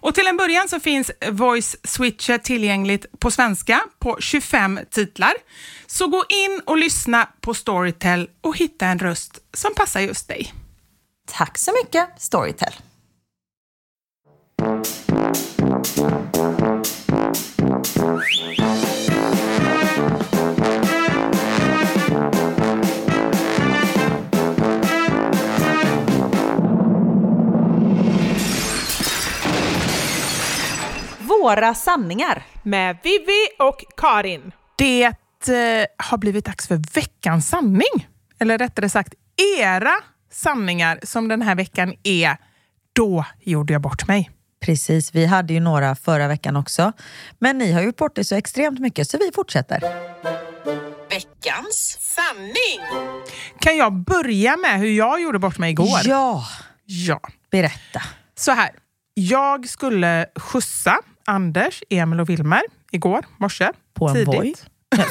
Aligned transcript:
Och 0.00 0.14
till 0.14 0.26
en 0.26 0.36
början 0.36 0.68
så 0.68 0.80
finns 0.80 1.10
Voice 1.30 1.76
Switcher 1.84 2.38
tillgängligt 2.38 3.06
på 3.18 3.30
svenska 3.30 3.80
på 3.98 4.16
25 4.20 4.80
titlar. 4.90 5.32
Så 5.86 6.06
gå 6.06 6.24
in 6.28 6.60
och 6.66 6.78
lyssna 6.78 7.28
på 7.40 7.54
Storytel 7.54 8.30
och 8.40 8.56
hitta 8.56 8.86
en 8.86 8.98
röst 8.98 9.38
som 9.54 9.74
passar 9.74 10.00
just 10.00 10.28
dig. 10.28 10.54
Tack 11.28 11.58
så 11.58 11.72
mycket, 11.72 12.08
Storytel. 12.18 12.72
Våra 31.42 31.74
sanningar. 31.74 32.42
Med 32.62 32.96
Vivi 33.02 33.46
och 33.58 33.84
Karin. 33.96 34.52
Det 34.76 35.04
eh, 35.04 35.86
har 35.98 36.18
blivit 36.18 36.44
dags 36.44 36.68
för 36.68 36.94
veckans 36.94 37.48
sanning. 37.48 38.08
Eller 38.40 38.58
rättare 38.58 38.88
sagt, 38.88 39.14
era 39.60 39.92
sanningar 40.32 40.98
som 41.02 41.28
den 41.28 41.42
här 41.42 41.54
veckan 41.54 41.94
är 42.02 42.36
Då 42.92 43.24
gjorde 43.40 43.72
jag 43.72 43.82
bort 43.82 44.08
mig. 44.08 44.30
Precis, 44.64 45.14
vi 45.14 45.26
hade 45.26 45.52
ju 45.52 45.60
några 45.60 45.94
förra 45.96 46.28
veckan 46.28 46.56
också. 46.56 46.92
Men 47.38 47.58
ni 47.58 47.72
har 47.72 47.82
gjort 47.82 47.96
bort 47.96 48.16
det 48.16 48.24
så 48.24 48.34
extremt 48.34 48.78
mycket 48.80 49.08
så 49.08 49.18
vi 49.18 49.30
fortsätter. 49.34 49.80
Veckans 51.10 51.98
sanning. 52.00 53.06
Kan 53.60 53.76
jag 53.76 53.92
börja 53.92 54.56
med 54.56 54.80
hur 54.80 54.90
jag 54.90 55.20
gjorde 55.22 55.38
bort 55.38 55.58
mig 55.58 55.70
igår? 55.70 56.00
Ja, 56.04 56.44
Ja. 56.84 57.20
berätta. 57.50 58.02
Så 58.34 58.52
här, 58.52 58.70
jag 59.14 59.68
skulle 59.68 60.26
skjutsa 60.36 60.98
Anders, 61.30 61.82
Emil 61.90 62.20
och 62.20 62.28
Wilmer 62.28 62.62
igår 62.92 63.24
morse. 63.38 63.70
På 63.94 64.08
en 64.08 64.14
tidigt. 64.14 64.34
Voi? 64.34 64.54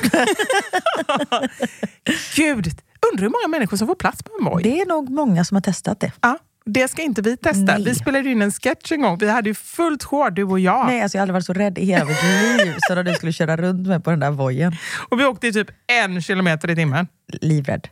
Gud, 2.36 2.68
undrar 3.12 3.24
hur 3.24 3.30
många 3.30 3.48
människor 3.48 3.78
som 3.78 3.88
får 3.88 3.96
plats 3.96 4.24
på 4.24 4.32
en 4.40 4.46
Voi? 4.46 4.64
Det 4.64 4.82
är 4.82 4.86
nog 4.86 5.10
många 5.10 5.46
som 5.46 5.56
har 5.56 5.62
testat 5.62 6.00
det. 6.00 6.12
Ja, 6.22 6.38
det 6.66 6.88
ska 6.88 7.02
inte 7.02 7.22
vi 7.22 7.38
testa. 7.38 7.78
Nej. 7.78 7.84
Vi 7.84 7.96
spelade 7.96 8.30
in 8.30 8.42
en 8.42 8.52
sketch 8.52 8.92
en 8.92 9.02
gång. 9.02 9.18
Vi 9.18 9.30
hade 9.30 9.50
ju 9.50 9.54
fullt 9.56 10.04
sjå, 10.04 10.30
du 10.30 10.44
och 10.44 10.60
jag. 10.60 10.86
Nej, 10.86 11.02
alltså 11.02 11.18
jag 11.18 11.20
har 11.20 11.24
aldrig 11.24 11.34
varit 11.34 11.46
så 11.46 11.54
rädd 11.54 11.78
i 11.78 11.86
hela 11.86 12.06
mitt 12.06 12.24
liv 12.24 12.76
som 12.88 12.96
när 12.96 13.04
du 13.04 13.14
skulle 13.14 13.34
köra 13.34 13.58
runt 13.58 13.88
mig 13.88 14.00
på 14.00 14.10
den 14.10 14.20
där 14.20 14.32
vojen. 14.32 14.76
Och 15.10 15.20
vi 15.20 15.26
åkte 15.26 15.48
i 15.48 15.54
typ 15.54 15.68
en 15.88 16.22
kilometer 16.22 16.70
i 16.70 16.76
timmen. 16.76 17.08
Livrädd. 17.42 17.88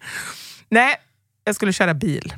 Nej, 0.68 0.94
jag 1.44 1.54
skulle 1.54 1.72
köra 1.72 1.94
bil. 1.94 2.34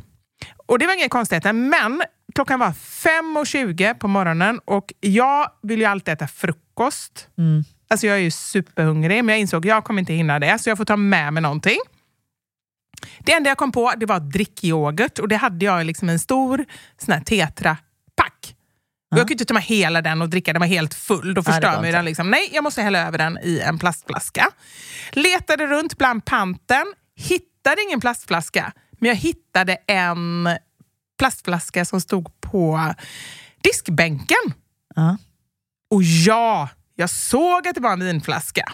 Och 0.66 0.78
det 0.78 0.86
var 0.86 0.94
inga 0.94 1.08
konstigheter, 1.08 1.52
men 1.52 2.02
klockan 2.36 2.60
var 2.60 2.70
5.20 2.70 3.94
på 3.94 4.08
morgonen 4.08 4.60
och 4.64 4.92
jag 5.00 5.50
vill 5.62 5.78
ju 5.78 5.84
alltid 5.84 6.14
äta 6.14 6.28
frukost. 6.28 7.28
Mm. 7.38 7.64
Alltså 7.90 8.06
jag 8.06 8.16
är 8.16 8.20
ju 8.20 8.30
superhungrig, 8.30 9.24
men 9.24 9.32
jag 9.32 9.40
insåg 9.40 9.66
att 9.66 9.68
jag 9.68 9.84
kommer 9.84 10.00
inte 10.00 10.12
hinna 10.12 10.38
det, 10.38 10.58
så 10.58 10.70
jag 10.70 10.78
får 10.78 10.84
ta 10.84 10.96
med 10.96 11.32
mig 11.32 11.42
någonting. 11.42 11.78
Det 13.18 13.32
enda 13.32 13.50
jag 13.50 13.58
kom 13.58 13.72
på 13.72 13.92
det 13.96 14.06
var 14.06 14.20
drickyoghurt 14.20 15.18
och 15.18 15.28
det 15.28 15.36
hade 15.36 15.64
jag 15.64 15.86
liksom 15.86 16.08
en 16.08 16.18
stor 16.18 16.64
sån 16.98 17.14
här 17.14 17.20
tetra-pack. 17.20 18.54
Och 19.10 19.18
Jag 19.18 19.28
kunde 19.28 19.32
inte 19.32 19.44
ta 19.44 19.54
med 19.54 19.62
hela 19.62 20.02
den 20.02 20.22
och 20.22 20.28
dricka, 20.28 20.52
den 20.52 20.60
var 20.60 20.66
helt 20.66 20.94
full. 20.94 21.34
Då 21.34 21.38
Ja, 21.38 21.42
förstör 21.42 21.74
går 21.74 21.82
man 21.82 21.92
den. 21.92 22.04
Liksom. 22.04 22.30
Nej, 22.30 22.50
jag 22.52 22.64
måste 22.64 22.82
hälla 22.82 23.06
över 23.06 23.18
den 23.18 23.38
i 23.42 23.60
en 23.60 23.78
plastflaska. 23.78 24.50
Letade 25.12 25.66
runt 25.66 25.98
bland 25.98 26.24
panten, 26.24 26.84
hittade 27.16 27.82
ingen 27.82 28.00
plastflaska, 28.00 28.72
men 28.98 29.08
jag 29.08 29.16
hittade 29.16 29.76
en 29.86 30.48
plastflaska 31.18 31.84
som 31.84 32.00
stod 32.00 32.40
på 32.40 32.94
diskbänken. 33.60 34.54
Ja. 34.94 35.16
Och 35.90 36.02
ja, 36.02 36.68
jag 36.94 37.10
såg 37.10 37.68
att 37.68 37.74
det 37.74 37.80
var 37.80 37.92
en 37.92 38.04
vinflaska. 38.04 38.72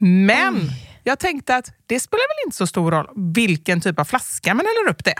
Men 0.00 0.70
Jag 1.08 1.18
tänkte 1.18 1.56
att 1.56 1.72
det 1.86 2.00
spelar 2.00 2.28
väl 2.28 2.46
inte 2.46 2.56
så 2.56 2.66
stor 2.66 2.90
roll 2.90 3.34
vilken 3.34 3.80
typ 3.80 3.98
av 3.98 4.04
flaska 4.04 4.54
man 4.54 4.66
häller 4.66 4.90
upp 4.90 5.04
det. 5.04 5.14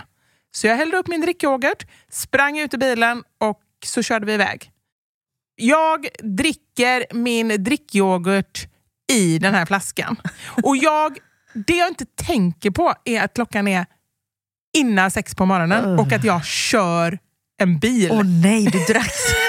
Så 0.51 0.67
jag 0.67 0.75
hällde 0.75 0.97
upp 0.97 1.07
min 1.07 1.21
drickyoghurt, 1.21 1.87
sprang 2.09 2.59
ut 2.59 2.73
i 2.73 2.77
bilen 2.77 3.23
och 3.37 3.61
så 3.85 4.03
körde 4.03 4.25
vi 4.25 4.33
iväg. 4.33 4.71
Jag 5.55 6.07
dricker 6.19 7.05
min 7.13 7.63
drickyoghurt 7.63 8.67
i 9.11 9.39
den 9.39 9.53
här 9.53 9.65
flaskan. 9.65 10.21
Och 10.63 10.77
jag, 10.77 11.17
det 11.53 11.77
jag 11.77 11.87
inte 11.87 12.05
tänker 12.05 12.71
på 12.71 12.93
är 13.05 13.21
att 13.21 13.33
klockan 13.33 13.67
är 13.67 13.85
innan 14.77 15.11
sex 15.11 15.35
på 15.35 15.45
morgonen 15.45 15.99
och 15.99 16.11
att 16.11 16.23
jag 16.23 16.45
kör 16.45 17.19
en 17.61 17.79
bil. 17.79 18.09
Åh 18.11 18.23
nej, 18.23 18.65
du 18.65 18.93
drack 18.93 19.11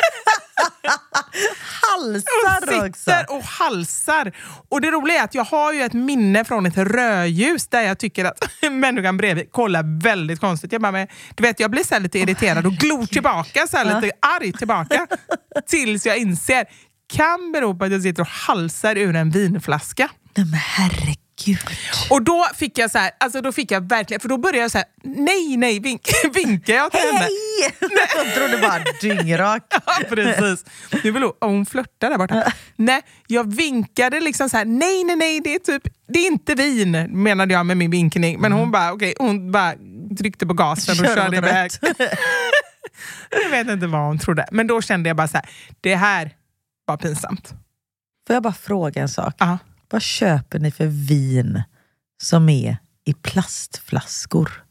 halsar 2.00 2.80
och 2.80 2.88
också. 2.88 3.00
sitter 3.00 3.36
och 3.36 3.44
halsar. 3.44 4.32
Och 4.68 4.80
det 4.80 4.90
roliga 4.90 5.20
är 5.20 5.24
att 5.24 5.34
jag 5.34 5.44
har 5.44 5.72
ju 5.72 5.82
ett 5.82 5.92
minne 5.92 6.44
från 6.44 6.66
ett 6.66 6.76
rödljus 6.76 7.68
där 7.68 7.82
jag 7.82 7.98
tycker 7.98 8.24
att 8.24 8.38
människan 8.70 9.16
bredvid 9.16 9.52
kollar 9.52 10.02
väldigt 10.02 10.40
konstigt. 10.40 10.72
Jag, 10.72 10.82
bara, 10.82 10.92
men, 10.92 11.08
du 11.34 11.42
vet, 11.42 11.60
jag 11.60 11.70
blir 11.70 11.84
så 11.84 11.98
lite 11.98 12.18
irriterad 12.18 12.66
och 12.66 12.72
glor 12.72 13.06
tillbaka, 13.12 13.66
så 13.66 13.84
lite 13.84 14.12
arg 14.20 14.52
tillbaka. 14.52 15.06
tills 15.66 16.06
jag 16.06 16.18
inser, 16.18 16.64
kan 17.12 17.52
bero 17.52 17.78
på 17.78 17.84
att 17.84 17.92
jag 17.92 18.02
sitter 18.02 18.22
och 18.22 18.28
halsar 18.28 18.96
ur 18.96 19.16
en 19.16 19.30
vinflaska. 19.30 20.08
Nej 20.36 20.46
men 20.46 20.60
herregud. 20.60 21.16
Och 22.10 22.22
då 22.22 22.46
fick 22.54 22.78
jag 22.78 22.90
så 22.90 22.98
här, 22.98 23.10
alltså 23.20 23.40
då 23.40 23.52
fick 23.52 23.70
jag 23.70 23.88
verkligen, 23.88 24.20
för 24.20 24.28
då 24.28 24.38
började 24.38 24.58
jag 24.58 24.70
så 24.70 24.78
här, 24.78 24.86
nej 25.02 25.56
nej, 25.56 25.80
vink, 25.80 26.08
vinkar 26.34 26.74
jag 26.74 26.90
till 26.92 27.00
henne. 27.00 27.18
Hej! 27.18 27.74
Jag 28.16 28.34
trodde 28.34 28.58
bara 28.58 28.84
dyngrak. 29.00 29.62
Ja, 29.86 29.98
precis. 30.08 30.64
Nu 31.04 31.10
vill 31.10 31.22
hon, 31.22 31.32
hon 31.40 31.66
flörtar 31.66 32.10
där 32.10 32.18
borta. 32.18 32.52
Nej, 32.76 33.02
jag 33.26 33.54
vinkade 33.54 34.20
liksom 34.20 34.50
så 34.50 34.56
här, 34.56 34.64
nej, 34.64 35.04
nej, 35.04 35.16
nej, 35.16 35.40
det 35.40 35.54
är 35.54 35.58
typ, 35.58 35.82
det 36.08 36.18
är 36.18 36.26
inte 36.26 36.54
vin, 36.54 36.92
menade 37.22 37.54
jag 37.54 37.66
med 37.66 37.76
min 37.76 37.90
vinkning. 37.90 38.40
Men 38.40 38.52
hon 38.52 38.70
bara, 38.70 38.92
okej, 38.92 39.14
hon 39.18 39.52
bara 39.52 39.74
tryckte 40.18 40.46
på 40.46 40.54
gasen 40.54 41.00
och 41.00 41.06
Kör 41.06 41.14
körde 41.16 41.36
iväg. 41.36 41.70
jag 43.30 43.50
vet 43.50 43.68
inte 43.68 43.86
vad 43.86 44.00
hon 44.00 44.18
trodde. 44.18 44.46
Men 44.50 44.66
då 44.66 44.82
kände 44.82 45.08
jag 45.08 45.16
bara 45.16 45.28
så 45.28 45.36
här, 45.36 45.48
det 45.80 45.94
här 45.96 46.30
var 46.84 46.96
pinsamt. 46.96 47.48
Får 48.26 48.34
jag 48.34 48.42
bara 48.42 48.52
fråga 48.52 49.02
en 49.02 49.08
sak? 49.08 49.34
Ja. 49.38 49.58
Vad 49.90 50.02
köper 50.02 50.58
ni 50.58 50.70
för 50.70 50.86
vin 50.86 51.62
som 52.22 52.48
är 52.48 52.76
i 53.04 53.14
plastflaskor? 53.14 54.64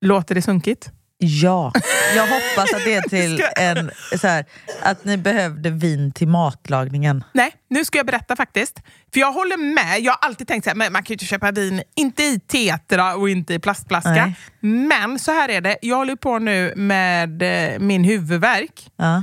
Låter 0.00 0.34
det 0.34 0.42
sunkigt? 0.42 0.90
Ja, 1.22 1.72
jag 2.16 2.26
hoppas 2.26 2.72
att 2.74 2.84
det 2.84 2.94
är 2.94 3.02
till 3.08 3.42
en... 3.56 3.90
Så 4.18 4.26
här, 4.26 4.44
att 4.82 5.04
ni 5.04 5.16
behövde 5.16 5.70
vin 5.70 6.12
till 6.12 6.28
matlagningen. 6.28 7.24
Nej, 7.32 7.52
nu 7.70 7.84
ska 7.84 7.98
jag 7.98 8.06
berätta 8.06 8.36
faktiskt. 8.36 8.82
För 9.12 9.20
jag 9.20 9.32
håller 9.32 9.56
med. 9.56 10.00
Jag 10.00 10.12
har 10.12 10.28
alltid 10.28 10.48
tänkt 10.48 10.64
så 10.64 10.70
här, 10.70 10.76
man 10.76 10.92
kan 10.92 11.04
ju 11.04 11.14
inte 11.14 11.24
köpa 11.24 11.50
vin, 11.50 11.82
inte 11.96 12.22
i 12.22 12.40
tetra 12.40 13.16
och 13.16 13.30
inte 13.30 13.54
i 13.54 13.58
plastflaska. 13.58 14.10
Nej. 14.10 14.34
Men 14.60 15.18
så 15.18 15.32
här 15.32 15.48
är 15.48 15.60
det, 15.60 15.76
jag 15.82 15.96
håller 15.96 16.16
på 16.16 16.38
nu 16.38 16.72
med 16.76 17.42
eh, 17.42 17.78
min 17.78 18.04
huvudvärk. 18.04 18.90
Ja. 18.96 19.22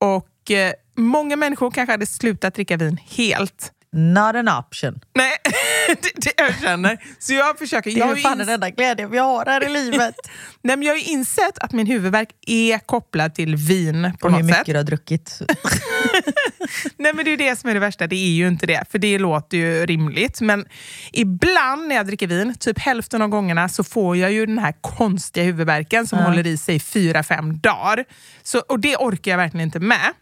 Och 0.00 0.50
eh, 0.50 0.72
många 0.96 1.36
människor 1.36 1.70
kanske 1.70 1.92
hade 1.92 2.06
slutat 2.06 2.54
dricka 2.54 2.76
vin 2.76 2.98
helt. 3.10 3.72
Not 3.92 4.34
an 4.34 4.48
option. 4.48 5.00
Nej, 5.14 5.32
det, 5.88 6.10
det 6.14 6.32
jag 6.36 6.60
känner. 6.60 6.98
Så 7.18 7.32
jag 7.32 7.58
försöker... 7.58 7.90
Det 7.90 7.98
Jag 7.98 8.10
är 8.10 8.16
ju 8.16 8.22
fan 8.22 8.38
den 8.38 8.48
enda 8.48 8.70
glädjen 8.70 9.10
vi 9.10 9.18
har 9.18 9.46
här 9.46 9.64
i 9.64 9.68
livet. 9.82 10.14
Nej, 10.62 10.76
men 10.76 10.82
jag 10.82 10.92
har 10.92 10.98
ju 10.98 11.04
insett 11.04 11.58
att 11.58 11.72
min 11.72 11.86
huvudvärk 11.86 12.28
är 12.46 12.78
kopplad 12.78 13.34
till 13.34 13.56
vin 13.56 14.12
på 14.20 14.26
Och 14.26 14.32
hur 14.32 14.38
något 14.38 14.46
mycket 14.46 14.56
sätt. 14.58 14.66
du 14.66 14.76
har 14.76 14.84
druckit. 14.84 15.38
Nej 16.96 17.12
men 17.14 17.24
det 17.24 17.30
är 17.30 17.36
det 17.36 17.56
som 17.56 17.70
är 17.70 17.74
det 17.74 17.80
värsta, 17.80 18.06
det 18.06 18.16
är 18.16 18.30
ju 18.32 18.48
inte 18.48 18.66
det. 18.66 18.84
För 18.90 18.98
det 18.98 19.18
låter 19.18 19.56
ju 19.58 19.86
rimligt. 19.86 20.40
Men 20.40 20.66
ibland 21.12 21.88
när 21.88 21.96
jag 21.96 22.06
dricker 22.06 22.26
vin, 22.26 22.54
typ 22.54 22.78
hälften 22.78 23.22
av 23.22 23.28
gångerna, 23.28 23.68
så 23.68 23.84
får 23.84 24.16
jag 24.16 24.32
ju 24.32 24.46
den 24.46 24.58
här 24.58 24.74
konstiga 24.80 25.44
huvudvärken 25.44 26.06
som 26.06 26.18
håller 26.18 26.46
i 26.46 26.56
sig 26.56 26.80
fyra, 26.80 27.22
fem 27.22 27.58
dagar. 27.60 28.04
Så, 28.42 28.58
och 28.58 28.80
det 28.80 28.96
orkar 28.96 29.30
jag 29.30 29.38
verkligen 29.38 29.64
inte 29.66 29.80
med. 29.80 30.12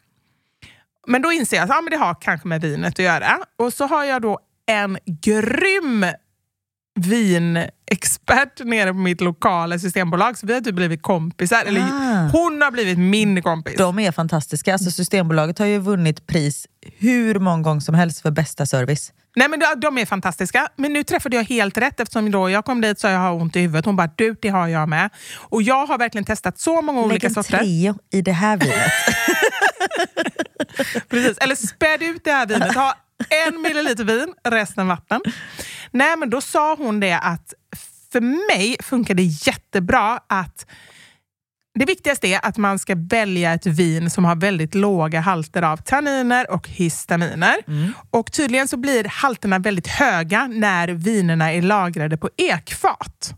Men 1.07 1.23
då 1.23 1.33
inser 1.33 1.57
jag 1.57 1.65
att 1.65 1.71
ja, 1.71 1.81
men 1.81 1.91
det 1.91 1.97
har 1.97 2.15
kanske 2.21 2.49
med 2.49 2.61
vinet 2.61 2.93
att 2.93 2.99
göra. 3.05 3.39
Och 3.59 3.73
så 3.73 3.87
har 3.87 4.05
jag 4.05 4.23
då 4.23 4.39
en 4.67 4.99
grym 5.23 6.07
vinexpert 7.01 8.65
nere 8.65 8.93
på 8.93 8.99
mitt 8.99 9.21
lokala 9.21 9.79
systembolag. 9.79 10.39
Så 10.39 10.47
vi 10.47 10.55
har 10.55 10.61
typ 10.61 10.75
blivit 10.75 11.03
kompisar. 11.03 11.65
Eller 11.67 11.81
Ah. 11.81 12.29
hon 12.33 12.63
har 12.63 12.71
blivit 12.71 12.99
min 12.99 13.43
kompis. 13.43 13.75
De 13.79 13.99
är 13.99 14.13
fantastiska. 14.13 14.73
Alltså 14.73 14.91
Systembolaget 14.91 15.59
har 15.59 15.67
ju 15.67 15.79
vunnit 15.79 16.27
pris 16.27 16.67
hur 16.99 17.39
många 17.39 17.63
gånger 17.63 17.81
som 17.81 17.95
helst 17.95 18.21
för 18.23 18.31
bästa 18.31 18.67
service. 18.67 19.13
Nej 19.37 19.49
men 19.49 19.63
de, 19.77 19.99
är 19.99 20.07
fantastiska. 20.07 20.69
Men 20.77 20.93
nu 20.93 21.03
träffade 21.05 21.37
jag 21.37 21.45
helt 21.45 21.79
rätt 21.79 22.01
eftersom 22.01 22.31
då 22.31 22.51
jag 22.51 22.65
kom 22.65 22.81
dit 22.81 23.01
så 23.01 23.07
jag 23.07 23.19
har 23.19 23.33
ont 23.33 23.57
i 23.57 23.61
huvudet. 23.61 23.85
Hon 23.85 23.97
bara, 23.97 24.11
du 24.17 24.37
det 24.43 24.49
har 24.49 24.69
jag 24.69 24.89
med. 24.89 25.11
Och 25.37 25.63
jag 25.63 25.87
har 25.87 25.99
verkligen 25.99 26.25
testat 26.25 26.59
så 26.61 26.83
många 26.83 27.01
Lägg 27.01 27.07
olika 27.11 27.27
en 27.27 27.35
sorter. 27.35 27.59
trio 27.59 27.99
i 28.13 28.23
det 28.23 28.33
här 28.33 28.57
vinet. 28.57 28.77
Precis. 31.09 31.39
Eller 31.39 31.55
späd 31.55 32.03
ut 32.03 32.25
det 32.25 32.33
här 32.33 32.47
vinet. 32.47 32.75
Ha 32.75 32.95
en 33.47 33.63
milliliter 33.63 34.05
vin, 34.05 34.35
resten 34.45 34.89
vatten. 34.89 35.21
Nej 35.91 36.17
men 36.17 36.31
då 36.31 36.41
sa 36.41 36.75
hon 36.75 37.01
det 37.01 37.19
att 37.19 37.55
för 38.13 38.21
mig 38.21 38.77
funkar 38.83 39.15
det 39.15 39.23
jättebra 39.23 40.21
att 40.27 40.67
det 41.79 41.85
viktigaste 41.85 42.27
är 42.27 42.47
att 42.47 42.57
man 42.57 42.79
ska 42.79 42.95
välja 42.97 43.53
ett 43.55 43.67
vin 43.67 44.11
som 44.11 44.25
har 44.25 44.37
väldigt 44.37 44.75
låga 44.75 45.21
halter 45.21 45.63
av 45.63 45.77
tanniner 45.77 46.51
och 46.51 46.69
histaminer. 46.69 47.57
Och 48.11 48.33
tydligen 48.33 48.69
så 48.69 48.77
blir 48.77 49.05
halterna 49.05 49.59
väldigt 49.59 49.87
höga 49.87 50.47
när 50.47 50.89
vinerna 50.89 51.53
är 51.53 51.63
lagrade 51.63 52.17
på 52.17 52.31
ekfat. 52.37 53.35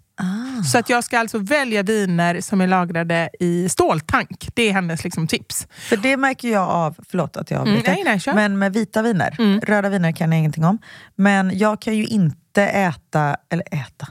Så 0.64 0.78
att 0.78 0.88
jag 0.90 1.04
ska 1.04 1.18
alltså 1.18 1.38
välja 1.38 1.82
viner 1.82 2.40
som 2.40 2.60
är 2.60 2.66
lagrade 2.66 3.30
i 3.40 3.68
ståltank. 3.68 4.48
Det 4.54 4.62
är 4.68 4.72
hennes 4.72 5.04
liksom 5.04 5.26
tips. 5.26 5.66
För 5.70 5.96
det 5.96 6.16
märker 6.16 6.48
jag 6.48 6.68
av, 6.68 6.96
förlåt 7.08 7.36
att 7.36 7.50
jag 7.50 7.60
Mm, 7.60 7.70
avbryter, 7.72 7.92
nej, 7.92 8.02
nej, 8.04 8.20
kör. 8.20 8.34
men 8.34 8.58
med 8.58 8.72
vita 8.72 9.02
viner, 9.02 9.60
röda 9.66 9.88
viner 9.88 10.12
kan 10.12 10.32
jag 10.32 10.38
ingenting 10.38 10.64
om, 10.64 10.78
men 11.16 11.58
jag 11.58 11.80
kan 11.80 11.96
ju 11.96 12.06
inte 12.06 12.62
äta, 12.66 13.36
eller 13.50 13.64
äta, 13.74 14.06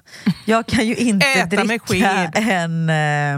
jag 0.45 0.65
kan 0.67 0.87
ju 0.87 0.95
inte 0.95 1.27
Äta 1.27 1.63
dricka 1.63 2.31
en, 2.33 2.89
eh, 2.89 3.35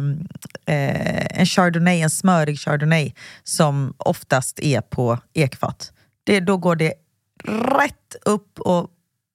eh, 0.75 1.39
en 1.39 1.45
chardonnay, 1.45 2.01
en 2.01 2.09
smörig 2.09 2.59
chardonnay 2.59 3.13
som 3.43 3.93
oftast 3.97 4.59
är 4.59 4.81
på 4.81 5.17
ekfat. 5.33 5.91
Det, 6.23 6.39
då 6.39 6.57
går 6.57 6.75
det 6.75 6.93
rätt 7.43 8.15
upp 8.25 8.59
och 8.59 8.89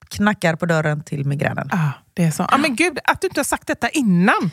knackar 0.09 0.57
på 0.57 0.67
dörren 0.67 1.03
till 1.03 1.25
migränen. 1.27 1.69
Ah, 1.73 1.91
det 2.17 2.25
är 2.25 2.31
så. 2.31 2.43
Ah, 2.49 2.57
men 2.59 2.77
gud, 2.77 2.99
att 3.05 3.21
du 3.21 3.27
inte 3.27 3.41
har 3.41 3.45
sagt 3.45 3.67
detta 3.67 3.89
innan. 3.89 4.51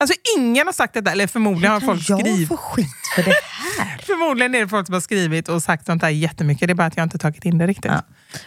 Alltså 0.00 0.16
ingen 0.38 0.66
har 0.66 0.72
sagt 0.72 0.94
detta, 0.94 1.10
eller 1.12 1.26
förmodligen 1.26 1.72
har 1.72 1.80
Kan 1.80 1.86
folk 1.88 2.10
jag 2.10 2.20
skrivit. 2.20 2.48
få 2.48 2.56
skit 2.56 2.86
för 3.14 3.22
det 3.22 3.30
här? 3.30 3.98
Förmodligen 4.06 4.54
är 4.54 4.60
det 4.60 4.68
folk 4.68 4.86
som 4.86 4.92
har 4.92 5.00
skrivit 5.00 5.48
och 5.48 5.62
sagt 5.62 5.86
sånt 5.86 6.02
här 6.02 6.08
jättemycket. 6.10 6.68
Det 6.68 6.72
är 6.72 6.74
bara 6.74 6.86
att 6.86 6.96
jag 6.96 7.04
inte 7.04 7.18
tagit 7.18 7.44
in 7.44 7.58
det 7.58 7.66
riktigt. 7.66 7.92
Ja. 7.92 8.02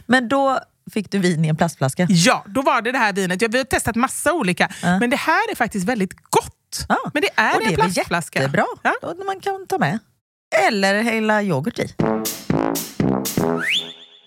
Men 0.06 0.28
då 0.28 0.60
fick 0.94 1.12
du 1.12 1.20
vin 1.20 1.46
i 1.46 1.48
en 1.48 1.56
plastflaska? 1.56 2.08
Ja, 2.10 2.44
då 2.48 2.62
var 2.62 2.82
det 2.82 2.92
det 2.92 2.98
här 2.98 3.14
vinet. 3.14 3.42
Ja, 3.42 3.48
vi 3.52 3.58
har 3.58 3.66
testat 3.66 3.96
massa 3.96 4.34
olika, 4.34 4.70
men 4.82 5.10
det 5.10 5.16
här 5.18 5.52
är 5.52 5.56
faktiskt 5.56 5.86
väldigt 5.88 6.14
gott. 6.30 6.86
Ja. 6.90 6.98
Men 7.14 7.22
det 7.22 7.30
är 7.36 7.54
och 7.56 7.60
det 7.60 7.66
en 7.66 7.74
är 7.74 7.78
väl 7.78 7.94
plastflaska. 7.94 8.40
jättebra. 8.40 8.66
Ja. 8.84 8.94
Och 9.02 9.26
man 9.26 9.40
kan 9.40 9.68
ta 9.68 9.78
med. 9.78 10.00
Eller 10.68 11.04
hälla 11.04 11.42
yoghurt 11.44 11.80
i. 11.80 11.94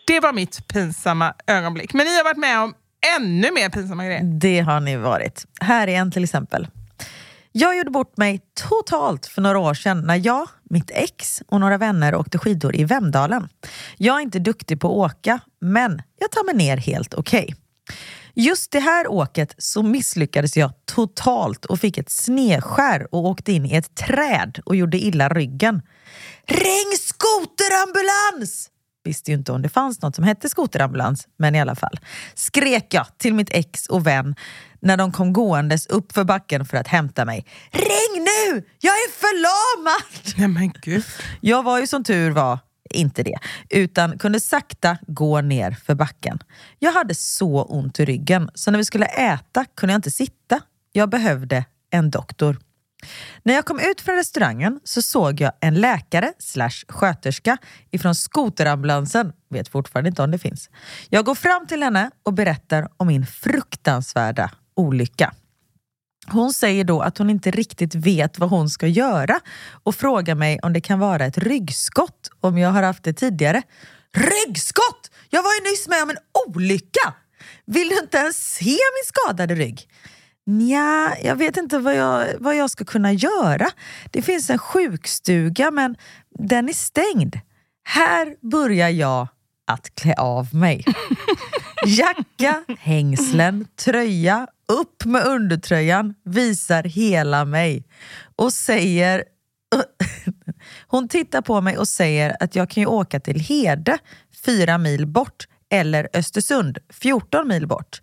Det 0.07 0.21
var 0.21 0.33
mitt 0.33 0.69
pinsamma 0.69 1.35
ögonblick. 1.47 1.93
Men 1.95 2.07
ni 2.07 2.17
har 2.17 2.25
varit 2.25 2.37
med 2.37 2.59
om 2.61 2.75
ännu 3.17 3.51
mer 3.51 3.69
pinsamma 3.69 4.05
grejer. 4.05 4.23
Det 4.23 4.61
har 4.61 4.81
ni 4.81 4.97
varit. 4.97 5.47
Här 5.61 5.89
är 5.89 5.95
en 5.95 6.11
till 6.11 6.25
exempel. 6.25 6.67
Jag 7.53 7.77
gjorde 7.77 7.91
bort 7.91 8.17
mig 8.17 8.41
totalt 8.69 9.27
för 9.27 9.43
några 9.43 9.59
år 9.59 9.75
sedan 9.75 10.01
när 10.07 10.27
jag, 10.27 10.49
mitt 10.71 10.91
ex 10.91 11.43
och 11.47 11.61
några 11.61 11.79
vänner 11.79 12.15
åkte 12.15 12.39
skidor 12.39 12.77
i 12.77 12.85
Vemdalen. 12.85 13.49
Jag 13.97 14.17
är 14.17 14.21
inte 14.21 14.39
duktig 14.39 14.81
på 14.81 14.89
att 15.05 15.13
åka, 15.13 15.41
men 15.61 16.03
jag 16.19 16.31
tar 16.31 16.45
mig 16.45 16.55
ner 16.55 16.77
helt 16.77 17.15
okej. 17.15 17.55
Just 18.35 18.71
det 18.71 18.81
här 18.81 19.09
åket 19.09 19.55
så 19.59 19.83
misslyckades 19.83 20.57
jag 20.57 20.73
totalt 20.85 21.65
och 21.65 21.81
fick 21.81 21.99
ett 21.99 22.11
snedskär 22.11 23.15
och 23.15 23.25
åkte 23.25 23.53
in 23.53 23.67
i 23.67 23.75
ett 23.75 23.95
träd 23.95 24.61
och 24.65 24.77
gjorde 24.77 24.99
illa 24.99 25.29
ryggen. 25.29 25.83
Ring 26.47 26.93
skoterambulans! 27.01 28.71
Visste 29.05 29.31
ju 29.31 29.37
inte 29.37 29.53
om 29.53 29.63
det 29.63 29.69
fanns 29.69 30.03
något 30.03 30.15
som 30.15 30.25
hette 30.25 30.49
skoterambulans, 30.49 31.29
men 31.37 31.55
i 31.55 31.61
alla 31.61 31.75
fall. 31.75 32.01
Skrek 32.35 32.95
jag 32.95 33.07
till 33.19 33.35
mitt 33.35 33.51
ex 33.51 33.87
och 33.87 34.07
vän 34.07 34.35
när 34.81 34.97
de 34.97 35.13
kom 35.13 35.33
gåendes 35.33 35.87
upp 35.87 36.13
för 36.13 36.25
backen 36.25 36.65
för 36.65 36.77
att 36.77 36.89
hämta 36.89 37.25
mig. 37.25 37.47
Ring 37.73 38.25
nu! 38.25 38.65
Jag 38.79 38.93
är 38.93 39.11
förlamad! 39.11 40.35
Nej 40.37 40.49
men 40.49 40.73
gud. 40.83 41.05
Jag 41.41 41.63
var 41.63 41.79
ju 41.79 41.87
som 41.87 42.05
tur 42.05 42.31
var 42.31 42.59
inte 42.91 43.23
det, 43.23 43.39
utan 43.71 44.19
kunde 44.19 44.41
sakta 44.41 44.99
gå 45.07 45.41
ner 45.41 45.71
för 45.71 45.95
backen. 45.95 46.39
Jag 46.79 46.93
hade 46.93 47.15
så 47.15 47.63
ont 47.63 48.01
i 48.01 48.05
ryggen, 48.05 48.51
så 48.55 48.71
när 48.71 48.79
vi 48.79 48.85
skulle 48.85 49.07
äta 49.07 49.65
kunde 49.65 49.93
jag 49.93 49.99
inte 49.99 50.11
sitta. 50.11 50.61
Jag 50.93 51.11
behövde 51.11 51.65
en 51.91 52.11
doktor. 52.11 52.59
När 53.43 53.55
jag 53.55 53.65
kom 53.65 53.81
ut 53.81 54.01
från 54.01 54.17
restaurangen 54.17 54.81
så 54.85 55.03
såg 55.03 55.41
jag 55.41 55.53
en 55.61 55.75
läkare 55.75 56.33
slash 56.39 56.85
sköterska 56.89 57.59
ifrån 57.91 58.15
skoterambulansen, 58.15 59.33
vet 59.51 59.69
fortfarande 59.69 60.09
inte 60.09 60.23
om 60.23 60.31
det 60.31 60.39
finns. 60.39 60.71
Jag 61.09 61.25
går 61.25 61.35
fram 61.35 61.67
till 61.67 61.83
henne 61.83 62.11
och 62.23 62.33
berättar 62.33 62.89
om 62.97 63.07
min 63.07 63.27
fruktansvärda 63.27 64.51
olycka. 64.77 65.35
Hon 66.31 66.53
säger 66.53 66.85
då 66.85 67.01
att 67.01 67.19
hon 67.19 67.31
inte 67.31 67.51
riktigt 67.51 67.95
vet 67.95 68.39
vad 68.39 68.51
hon 68.51 68.71
ska 68.71 68.87
göra 68.87 69.41
och 69.83 69.95
frågar 69.95 70.35
mig 70.35 70.59
om 70.63 70.73
det 70.73 70.81
kan 70.81 70.99
vara 70.99 71.27
ett 71.27 71.39
ryggskott 71.39 72.31
om 72.41 72.59
jag 72.59 72.71
har 72.71 72.83
haft 72.83 73.05
det 73.05 73.13
tidigare. 73.13 73.63
Ryggskott! 74.13 75.11
Jag 75.31 75.43
var 75.43 75.55
ju 75.55 75.71
nyss 75.71 75.89
med 75.89 76.03
om 76.03 76.11
en 76.11 76.17
olycka! 76.47 77.15
Vill 77.67 77.89
du 77.89 77.99
inte 77.99 78.19
ens 78.19 78.55
se 78.55 78.65
min 78.65 79.05
skadade 79.07 79.55
rygg? 79.55 79.89
Nja, 80.49 81.17
jag 81.23 81.37
vet 81.37 81.57
inte 81.57 81.79
vad 81.79 81.97
jag, 81.97 82.27
vad 82.39 82.57
jag 82.57 82.71
ska 82.71 82.85
kunna 82.85 83.13
göra. 83.13 83.71
Det 84.11 84.23
finns 84.23 84.51
en 84.51 84.59
sjukstuga 84.59 85.71
men 85.71 85.97
den 86.39 86.69
är 86.69 86.73
stängd. 86.73 87.37
Här 87.85 88.37
börjar 88.51 88.89
jag 88.89 89.29
att 89.67 89.95
klä 89.95 90.15
av 90.15 90.55
mig. 90.55 90.85
Jacka, 91.87 92.65
hängslen, 92.79 93.67
tröja, 93.77 94.47
upp 94.69 95.05
med 95.05 95.25
undertröjan, 95.25 96.15
visar 96.25 96.83
hela 96.83 97.45
mig 97.45 97.85
och 98.37 98.53
säger 98.53 99.25
hon 100.87 101.09
tittar 101.09 101.41
på 101.41 101.61
mig 101.61 101.79
och 101.79 101.89
säger 101.89 102.37
att 102.41 102.57
jag 102.57 102.71
kan 102.71 102.81
ju 102.81 102.87
åka 102.87 103.21
till 103.21 103.41
Hede, 103.41 103.99
fyra 104.45 104.79
mil 104.79 105.07
bort, 105.07 105.49
eller 105.71 106.09
Östersund, 106.13 106.79
14 106.93 107.49
mil 107.49 107.67
bort. 107.67 108.03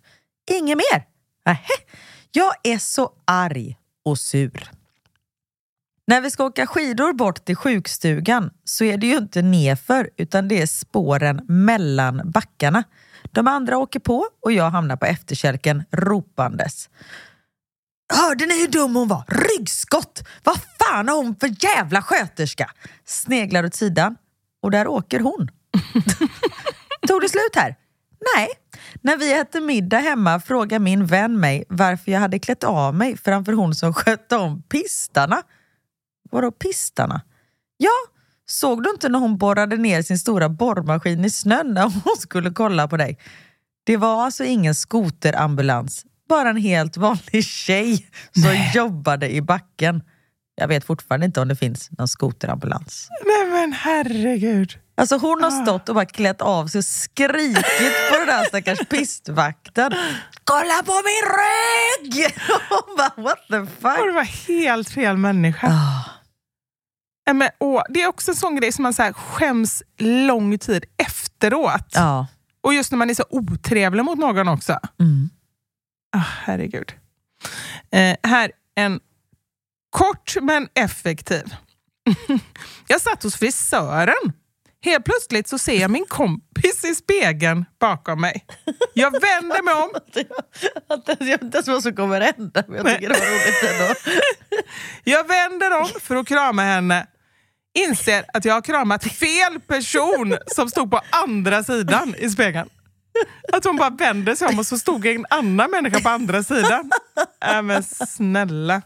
Inget 0.50 0.76
mer. 0.76 1.04
Nähä. 1.46 1.58
Jag 2.36 2.54
är 2.62 2.78
så 2.78 3.12
arg 3.24 3.76
och 4.04 4.18
sur. 4.18 4.70
När 6.06 6.20
vi 6.20 6.30
ska 6.30 6.44
åka 6.44 6.66
skidor 6.66 7.12
bort 7.12 7.44
till 7.44 7.56
sjukstugan 7.56 8.50
så 8.64 8.84
är 8.84 8.98
det 8.98 9.06
ju 9.06 9.16
inte 9.16 9.42
nerför 9.42 10.10
utan 10.16 10.48
det 10.48 10.62
är 10.62 10.66
spåren 10.66 11.40
mellan 11.48 12.30
backarna. 12.30 12.84
De 13.32 13.46
andra 13.46 13.78
åker 13.78 14.00
på 14.00 14.26
och 14.42 14.52
jag 14.52 14.70
hamnar 14.70 14.96
på 14.96 15.06
efterkälken 15.06 15.84
ropandes. 15.92 16.90
Hörde 18.14 18.46
ni 18.46 18.60
hur 18.60 18.68
dum 18.68 18.96
hon 18.96 19.08
var? 19.08 19.24
Ryggskott! 19.28 20.22
Vad 20.44 20.56
fan 20.78 21.08
har 21.08 21.16
hon 21.16 21.36
för 21.36 21.64
jävla 21.64 22.02
sköterska? 22.02 22.70
Sneglar 23.04 23.64
åt 23.64 23.74
sidan 23.74 24.16
och 24.62 24.70
där 24.70 24.86
åker 24.86 25.20
hon. 25.20 25.48
Tog 27.08 27.20
det 27.20 27.28
slut 27.28 27.56
här? 27.56 27.76
Nej. 28.36 28.48
När 29.00 29.16
vi 29.16 29.32
äter 29.32 29.60
middag 29.60 29.98
hemma 29.98 30.40
frågar 30.40 30.78
min 30.78 31.06
vän 31.06 31.40
mig 31.40 31.64
varför 31.68 32.12
jag 32.12 32.20
hade 32.20 32.38
klätt 32.38 32.64
av 32.64 32.94
mig 32.94 33.16
framför 33.16 33.52
hon 33.52 33.74
som 33.74 33.94
skötte 33.94 34.36
om 34.36 34.62
pistarna. 34.62 35.42
Vadå 36.30 36.52
pistarna? 36.52 37.20
Ja, 37.76 37.90
såg 38.46 38.82
du 38.82 38.90
inte 38.90 39.08
när 39.08 39.18
hon 39.18 39.38
borrade 39.38 39.76
ner 39.76 40.02
sin 40.02 40.18
stora 40.18 40.48
borrmaskin 40.48 41.24
i 41.24 41.30
snön 41.30 41.74
när 41.74 41.82
hon 41.82 42.16
skulle 42.18 42.50
kolla 42.50 42.88
på 42.88 42.96
dig? 42.96 43.18
Det 43.84 43.96
var 43.96 44.24
alltså 44.24 44.44
ingen 44.44 44.74
skoterambulans, 44.74 46.04
bara 46.28 46.50
en 46.50 46.56
helt 46.56 46.96
vanlig 46.96 47.44
tjej 47.44 48.06
som 48.32 48.70
jobbade 48.74 49.34
i 49.34 49.42
backen. 49.42 50.02
Jag 50.54 50.68
vet 50.68 50.84
fortfarande 50.84 51.26
inte 51.26 51.40
om 51.40 51.48
det 51.48 51.56
finns 51.56 51.90
någon 51.90 52.08
skoterambulans. 52.08 53.08
Nej 53.26 53.50
men 53.50 53.72
herregud. 53.72 54.78
Alltså 54.98 55.16
hon 55.16 55.42
har 55.42 55.62
stått 55.62 55.88
och 55.88 55.94
bara 55.94 56.06
klätt 56.06 56.42
av 56.42 56.66
sig 56.66 56.78
och 56.78 56.84
skrikit 56.84 58.10
på 58.10 58.18
den 58.18 58.26
där 58.26 58.44
stackars 58.44 58.78
pistvakten. 58.88 59.92
Kolla 60.44 60.82
på 60.86 60.92
min 60.92 61.24
rygg! 61.38 62.34
Hon 62.68 62.96
bara, 62.96 63.12
what 63.16 63.38
the 63.48 63.58
fuck? 63.80 64.06
Det 64.06 64.12
var 64.12 64.48
helt 64.48 64.88
fel 64.90 65.16
människa. 65.16 65.68
Nej, 67.26 67.34
Men, 67.34 67.50
åh, 67.60 67.82
det 67.88 68.02
är 68.02 68.06
också 68.06 68.30
en 68.30 68.36
sån 68.36 68.56
grej 68.56 68.72
som 68.72 68.82
man 68.82 68.94
så 68.94 69.02
här, 69.02 69.12
skäms 69.12 69.82
lång 69.98 70.58
tid 70.58 70.84
efteråt. 70.96 71.88
Ja. 71.92 72.26
Och 72.60 72.74
just 72.74 72.90
när 72.92 72.98
man 72.98 73.10
är 73.10 73.14
så 73.14 73.24
otrevlig 73.30 74.04
mot 74.04 74.18
någon 74.18 74.48
också. 74.48 74.78
Mm. 75.00 75.30
Ah, 76.16 76.24
herregud. 76.44 76.92
Eh, 77.92 78.16
här 78.22 78.52
en 78.74 79.00
kort 79.90 80.36
men 80.42 80.68
effektiv. 80.74 81.54
jag 82.88 83.00
satt 83.00 83.22
hos 83.22 83.36
frisören. 83.36 84.32
Helt 84.86 85.04
plötsligt 85.04 85.48
så 85.48 85.58
ser 85.58 85.80
jag 85.80 85.90
min 85.90 86.04
kompis 86.08 86.84
i 86.84 86.94
spegeln 86.94 87.64
bakom 87.80 88.20
mig. 88.20 88.44
Jag 88.94 89.10
vänder 89.10 89.62
mig 89.62 89.74
om. 89.74 89.90
Jag 91.06 91.26
vet 91.26 91.42
inte 91.42 91.56
ens 91.56 91.68
vad 91.68 91.82
som 91.82 91.96
kommer 91.96 92.20
hända 92.20 92.64
men 92.68 92.76
jag 92.76 92.86
tycker 92.86 93.08
det 93.08 93.14
var 93.14 93.26
roligt 93.26 93.80
ändå. 93.80 93.94
Jag 95.04 95.28
vänder 95.28 95.80
om 95.80 95.88
för 96.00 96.16
att 96.16 96.28
krama 96.28 96.62
henne. 96.62 97.06
Inser 97.78 98.24
att 98.32 98.44
jag 98.44 98.54
har 98.54 98.62
kramat 98.62 99.04
fel 99.04 99.60
person 99.66 100.36
som 100.46 100.68
stod 100.68 100.90
på 100.90 101.00
andra 101.10 101.64
sidan 101.64 102.14
i 102.18 102.30
spegeln. 102.30 102.68
Att 103.52 103.64
hon 103.64 103.76
bara 103.76 103.90
vänder 103.90 104.34
sig 104.34 104.48
om 104.48 104.58
och 104.58 104.66
så 104.66 104.78
stod 104.78 105.06
en 105.06 105.26
annan 105.30 105.70
människa 105.70 106.00
på 106.00 106.08
andra 106.08 106.42
sidan. 106.42 106.90
Äh, 107.44 107.62
men 107.62 107.82
snälla. 107.82 108.82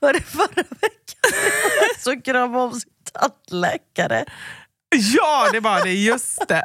Var 0.00 0.12
det 0.12 0.20
förra 0.20 0.64
veckan 0.80 1.40
så 1.98 2.20
kramade 2.20 2.64
om 2.64 2.72
sin 2.72 2.90
tandläkare? 3.12 4.24
Ja, 5.16 5.48
det 5.52 5.60
var 5.60 5.84
det. 5.84 5.94
Just 5.94 6.48
det. 6.48 6.64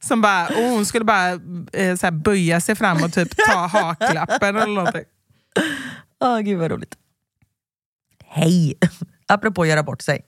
Som 0.00 0.20
bara, 0.20 0.46
oh, 0.46 0.70
hon 0.70 0.86
skulle 0.86 1.04
bara 1.04 1.30
eh, 1.72 1.96
så 1.96 2.06
här, 2.06 2.10
böja 2.10 2.60
sig 2.60 2.74
fram 2.74 3.04
och 3.04 3.12
typ 3.12 3.36
ta 3.36 3.66
haklappen 3.66 4.56
eller 4.56 4.74
någonting. 4.74 5.04
Åh, 6.24 6.40
gud 6.40 6.58
vad 6.58 6.70
roligt. 6.70 6.94
Hej! 8.24 8.74
Apropå 9.28 9.62
att 9.62 9.68
göra 9.68 9.82
bort 9.82 10.02
sig. 10.02 10.20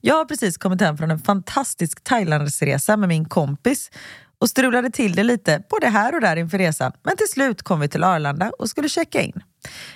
Jag 0.00 0.14
har 0.14 0.24
precis 0.24 0.56
kommit 0.56 0.80
hem 0.80 0.98
från 0.98 1.10
en 1.10 1.18
fantastisk 1.18 2.04
Thailandsresa 2.04 2.96
med 2.96 3.08
min 3.08 3.24
kompis 3.24 3.90
och 4.38 4.50
strulade 4.50 4.90
till 4.90 5.14
det 5.14 5.22
lite 5.22 5.62
både 5.70 5.88
här 5.88 6.14
och 6.14 6.20
där 6.20 6.36
inför 6.36 6.58
resan. 6.58 6.92
Men 7.02 7.16
till 7.16 7.28
slut 7.28 7.62
kom 7.62 7.80
vi 7.80 7.88
till 7.88 8.04
Arlanda 8.04 8.52
och 8.58 8.70
skulle 8.70 8.88
checka 8.88 9.22
in. 9.22 9.42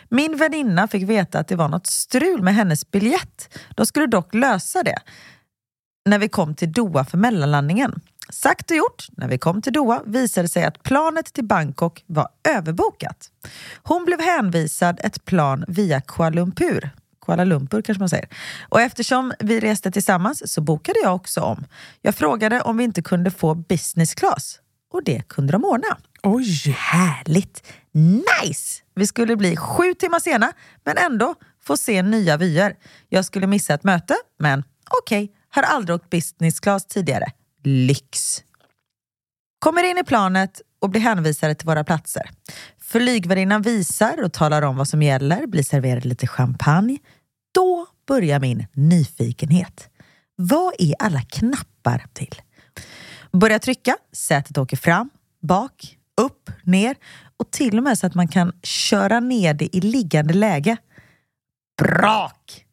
Min 0.09 0.37
väninna 0.37 0.89
fick 0.89 1.03
veta 1.03 1.39
att 1.39 1.49
det 1.49 1.57
var 1.57 1.69
något 1.69 1.87
strul 1.87 2.43
med 2.43 2.55
hennes 2.55 2.91
biljett. 2.91 3.59
De 3.75 3.87
skulle 3.87 4.07
dock 4.07 4.35
lösa 4.35 4.83
det 4.83 4.99
när 6.09 6.19
vi 6.19 6.29
kom 6.29 6.55
till 6.55 6.73
Doha 6.73 7.05
för 7.05 7.19
mellanlandningen. 7.19 8.01
Sagt 8.31 8.71
och 8.71 8.77
gjort, 8.77 9.07
när 9.11 9.29
vi 9.29 9.39
kom 9.39 9.63
till 9.63 9.73
Doha 9.73 10.03
visade 10.07 10.45
det 10.45 10.49
sig 10.49 10.65
att 10.65 10.83
planet 10.83 11.33
till 11.33 11.45
Bangkok 11.45 12.05
var 12.07 12.29
överbokat. 12.49 13.31
Hon 13.83 14.05
blev 14.05 14.21
hänvisad 14.21 15.01
ett 15.03 15.25
plan 15.25 15.65
via 15.69 16.01
Kuala 16.01 16.35
Lumpur. 16.35 16.91
Kuala 17.27 17.45
Lumpur 17.45 17.83
kanske 17.83 18.01
man 18.01 18.09
säger. 18.09 18.29
Och 18.69 18.81
eftersom 18.81 19.33
vi 19.39 19.61
reste 19.61 19.91
tillsammans 19.91 20.53
så 20.53 20.61
bokade 20.61 20.99
jag 21.03 21.15
också 21.15 21.41
om. 21.41 21.65
Jag 22.03 22.15
frågade 22.15 22.61
om 22.61 22.77
vi 22.77 22.85
inte 22.85 23.03
kunde 23.03 23.31
få 23.31 23.55
business 23.55 24.15
class 24.15 24.61
och 24.93 25.05
det 25.05 25.29
kunde 25.29 25.53
de 25.53 25.65
ordna. 25.65 25.97
Oj! 26.23 26.71
Härligt! 26.71 27.73
Nice! 27.93 28.83
Vi 28.95 29.07
skulle 29.07 29.37
bli 29.37 29.57
sju 29.57 29.95
timmar 29.95 30.21
sena 30.21 30.53
men 30.85 30.97
ändå 30.97 31.35
få 31.67 31.77
se 31.77 32.03
nya 32.03 32.37
vyer. 32.37 32.75
Jag 33.09 33.25
skulle 33.25 33.47
missa 33.47 33.75
ett 33.75 33.85
möte, 33.85 34.15
men 34.39 34.65
okej, 35.03 35.33
har 35.51 35.63
aldrig 35.63 35.97
åkt 35.97 36.11
business 36.11 36.61
class 36.61 36.87
tidigare. 36.87 37.27
Lyx! 37.65 38.43
Kommer 39.59 39.91
in 39.91 39.99
i 39.99 40.05
planet 40.05 40.61
och 40.81 40.91
blir 40.91 41.01
hänvisade 41.01 41.55
till 41.55 41.67
våra 41.67 41.85
platser. 41.85 42.31
Flygvärdinnan 42.81 43.63
visar 43.63 44.23
och 44.23 44.33
talar 44.33 44.63
om 44.63 44.77
vad 44.77 44.89
som 44.89 45.03
gäller, 45.03 45.47
blir 45.47 45.63
serverad 45.63 46.05
lite 46.05 46.27
champagne. 46.27 46.99
Då 47.55 47.87
börjar 48.07 48.41
min 48.41 48.67
nyfikenhet. 48.73 49.89
Vad 50.37 50.75
är 50.79 50.95
alla 50.99 51.23
knappar 51.23 52.05
till? 52.13 52.43
Börjar 53.33 53.59
trycka, 53.59 53.97
sätet 54.13 54.59
åker 54.59 54.77
fram, 54.77 55.11
bak, 55.43 55.97
upp, 56.21 56.51
ner 56.63 56.97
och 57.37 57.51
till 57.51 57.79
och 57.79 57.85
med 57.85 57.99
så 57.99 58.07
att 58.07 58.15
man 58.15 58.29
kan 58.29 58.53
köra 58.63 59.21
ner 59.21 59.55
det 59.55 59.77
i 59.77 59.81
liggande 59.81 60.35
läge. 60.35 60.77
Brak! 61.79 62.65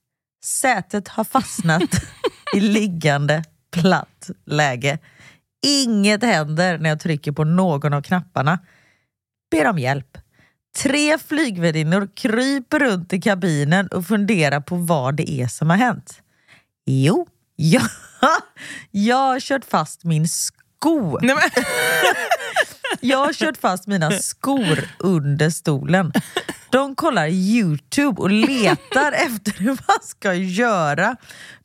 Sätet 0.44 1.08
har 1.08 1.24
fastnat 1.24 1.82
i 2.56 2.60
liggande 2.60 3.44
platt 3.72 4.30
läge. 4.46 5.00
Inget 5.66 6.24
händer 6.24 6.78
när 6.78 6.90
jag 6.90 7.00
trycker 7.00 7.32
på 7.32 7.44
någon 7.44 7.94
av 7.94 8.02
knapparna. 8.02 8.60
Ber 9.52 9.68
om 9.68 9.80
hjälp. 9.80 10.18
Tre 10.78 11.18
flygvärdinnor 11.18 12.10
kryper 12.16 12.80
runt 12.80 13.14
i 13.14 13.22
kabinen 13.22 13.88
och 13.88 14.08
funderar 14.08 14.60
på 14.60 14.76
vad 14.76 15.16
det 15.16 15.32
är 15.32 15.48
som 15.48 15.70
har 15.70 15.78
hänt. 15.78 16.22
Jo, 16.86 17.28
jag, 17.56 17.84
jag 18.92 19.16
har 19.16 19.40
kört 19.40 19.66
fast 19.66 20.04
min 20.04 20.28
sko. 20.28 21.20
Nej, 21.22 21.36
Jag 23.00 23.18
har 23.18 23.34
kört 23.34 23.58
fast 23.58 23.88
mina 23.88 24.12
skor 24.12 24.80
under 25.00 25.50
stolen. 25.50 26.14
De 26.70 26.96
kollar 26.96 27.28
Youtube 27.28 28.22
och 28.22 28.30
letar 28.30 29.12
efter 29.26 29.52
hur 29.52 29.70
man 29.88 30.00
ska 30.02 30.34
göra. 30.34 31.16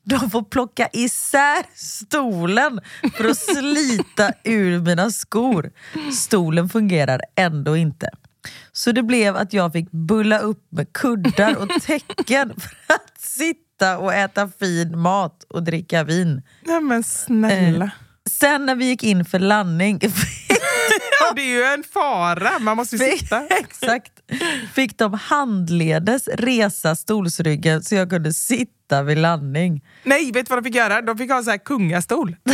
De 0.03 0.29
får 0.29 0.41
plocka 0.43 0.89
isär 0.93 1.65
stolen 1.75 2.79
för 3.17 3.29
att 3.29 3.37
slita 3.37 4.31
ur 4.43 4.79
mina 4.79 5.09
skor. 5.11 5.71
Stolen 6.13 6.69
fungerar 6.69 7.21
ändå 7.35 7.77
inte. 7.77 8.09
Så 8.71 8.91
det 8.91 9.03
blev 9.03 9.35
att 9.37 9.53
jag 9.53 9.73
fick 9.73 9.91
bulla 9.91 10.39
upp 10.39 10.67
med 10.71 10.93
kuddar 10.93 11.55
och 11.55 11.69
täcken 11.81 12.53
för 12.59 12.93
att 12.93 13.21
sitta 13.21 13.97
och 13.97 14.13
äta 14.13 14.49
fin 14.59 14.99
mat 14.99 15.43
och 15.49 15.63
dricka 15.63 16.03
vin. 16.03 16.41
Nej 16.65 16.81
men 16.81 17.03
snälla. 17.03 17.85
Eh, 17.85 17.91
Sen 18.29 18.65
när 18.65 18.75
vi 18.75 18.85
gick 18.85 19.03
in 19.03 19.25
för 19.25 19.39
landning 19.39 19.99
det 21.35 21.41
är 21.41 21.55
ju 21.57 21.63
en 21.63 21.83
fara, 21.93 22.59
man 22.59 22.77
måste 22.77 22.95
ju 22.95 23.17
sitta. 23.17 23.47
exakt, 23.49 24.11
fick 24.73 24.97
de 24.97 25.13
handledes 25.13 26.27
resa 26.27 26.95
stolsryggen 26.95 27.83
så 27.83 27.95
jag 27.95 28.09
kunde 28.09 28.33
sitta 28.33 29.03
vid 29.03 29.17
landning. 29.17 29.81
Nej, 30.03 30.31
vet 30.31 30.45
du 30.45 30.49
vad 30.49 30.63
de 30.63 30.67
fick 30.67 30.75
göra? 30.75 31.01
De 31.01 31.17
fick 31.17 31.31
ha 31.31 31.43
sån 31.43 31.51
här 31.51 31.57
kungastol. 31.57 32.35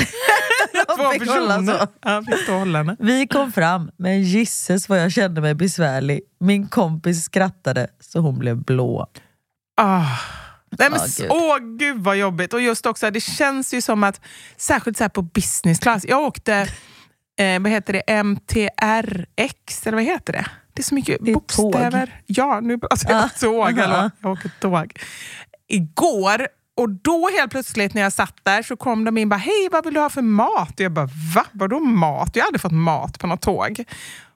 Två 0.98 1.10
fick 1.12 1.20
personer. 1.22 1.78
så. 1.80 1.88
Ja, 2.02 2.24
fick 2.38 2.48
hålla. 2.50 2.96
Vi 3.00 3.28
kom 3.28 3.52
fram, 3.52 3.92
men 3.98 4.22
gisses 4.24 4.90
vad 4.90 5.00
jag 5.02 5.12
kände 5.12 5.42
mig 5.42 5.54
besvärlig. 5.54 6.22
Min 6.40 6.68
kompis 6.68 7.24
skrattade 7.24 7.88
så 8.00 8.20
hon 8.20 8.40
blev 8.40 8.58
blå. 8.64 9.08
Ah. 9.82 10.06
Nej, 10.80 10.90
men, 10.90 11.00
s- 11.00 11.18
gud. 11.18 11.28
åh 11.30 11.58
gud 11.80 11.98
vad 12.04 12.18
jobbigt. 12.18 12.54
Och 12.54 12.62
just 12.62 12.86
också, 12.86 13.12
det 13.12 13.20
känns 13.22 13.74
ju 13.74 13.82
som 13.82 14.04
att, 14.04 14.22
särskilt 14.58 14.98
så 14.98 15.04
här 15.04 15.10
på 15.10 15.22
business 15.22 15.80
class. 15.80 16.06
Jag 16.08 16.22
åkte, 16.22 16.68
eh, 17.38 17.60
vad 17.62 17.72
heter 17.72 17.94
det, 17.94 18.24
MTRX, 18.24 19.88
eller 19.88 19.98
vad 19.98 20.06
heter 20.06 20.34
det? 20.34 20.46
Det 20.74 20.82
är 20.82 20.84
så 20.84 20.96
mycket 20.96 21.18
Det 21.22 21.32
är 21.32 21.34
bokstäver. 21.34 21.92
tåg. 22.06 22.10
Ja, 22.26 22.60
nu 22.60 22.80
alltså, 22.90 23.08
jag 23.10 23.24
Ah, 23.24 23.30
tåg. 23.40 23.70
Eller, 23.80 24.12
jag 24.22 24.32
åker 24.32 24.52
tåg. 24.60 24.94
Igår, 25.68 26.48
och 26.78 26.90
då 26.90 27.30
helt 27.38 27.52
plötsligt 27.52 27.94
när 27.94 28.02
jag 28.02 28.14
satt 28.14 28.36
där 28.44 28.64
så 28.64 28.78
kom 28.78 29.04
de 29.04 29.18
in 29.18 29.24
och 29.28 29.30
bara, 29.30 29.36
hej 29.38 29.70
vad 29.72 29.86
vill 29.86 29.94
du 29.94 30.00
ha 30.00 30.10
för 30.10 30.22
mat? 30.22 30.70
Och 30.74 30.80
jag 30.80 30.92
bara, 30.92 31.10
va? 31.36 31.46
Vadå 31.52 31.80
mat? 31.80 32.30
Jag 32.34 32.44
har 32.44 32.48
aldrig 32.48 32.62
fått 32.62 32.72
mat 32.72 33.20
på 33.20 33.28
något 33.28 33.42
tåg. 33.42 33.84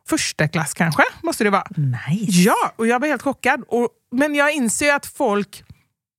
Första 0.09 0.47
klass 0.47 0.73
kanske, 0.73 1.03
måste 1.23 1.43
det 1.43 1.49
vara. 1.49 1.67
Nice. 1.75 2.31
Ja, 2.41 2.71
och 2.75 2.87
jag 2.87 2.99
var 2.99 3.07
helt 3.07 3.21
chockad. 3.21 3.63
Och, 3.67 3.89
men 4.11 4.35
jag 4.35 4.53
inser 4.53 4.85
ju 4.85 4.91
att 4.91 5.05
folk, 5.05 5.63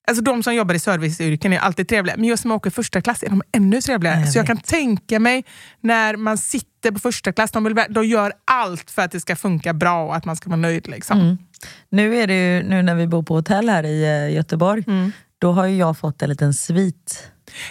alltså 0.06 0.24
de 0.24 0.42
som 0.42 0.54
jobbar 0.54 0.74
i 0.74 0.78
serviceyrken 0.78 1.52
är 1.52 1.58
alltid 1.58 1.88
trevliga, 1.88 2.16
men 2.16 2.24
just 2.24 2.44
när 2.44 2.48
man 2.48 2.56
åker 2.56 2.70
första 2.70 3.00
klass 3.00 3.22
är 3.22 3.28
de 3.28 3.42
ännu 3.52 3.80
trevligare. 3.80 4.16
Ja, 4.16 4.20
jag 4.20 4.32
så 4.32 4.38
jag 4.38 4.42
vet. 4.42 4.48
kan 4.48 4.58
tänka 4.58 5.20
mig 5.20 5.44
när 5.80 6.16
man 6.16 6.38
sitter 6.38 6.90
på 6.90 6.98
första 6.98 7.32
klass, 7.32 7.50
de, 7.50 7.64
vill, 7.64 7.74
de 7.88 8.04
gör 8.04 8.32
allt 8.44 8.90
för 8.90 9.02
att 9.02 9.10
det 9.10 9.20
ska 9.20 9.36
funka 9.36 9.72
bra 9.72 10.04
och 10.04 10.16
att 10.16 10.24
man 10.24 10.36
ska 10.36 10.50
vara 10.50 10.60
nöjd. 10.60 10.88
Liksom. 10.88 11.20
Mm. 11.20 11.38
Nu 11.88 12.16
är 12.16 12.26
det 12.26 12.34
ju, 12.34 12.62
nu 12.62 12.82
när 12.82 12.94
vi 12.94 13.06
bor 13.06 13.22
på 13.22 13.34
hotell 13.34 13.68
här 13.68 13.84
i 13.84 14.02
eh, 14.02 14.34
Göteborg, 14.34 14.84
då 15.42 15.52
har 15.52 15.66
ju 15.66 15.76
jag 15.76 15.98
fått 15.98 16.22
en 16.22 16.28
liten 16.28 16.54
svit. 16.54 17.28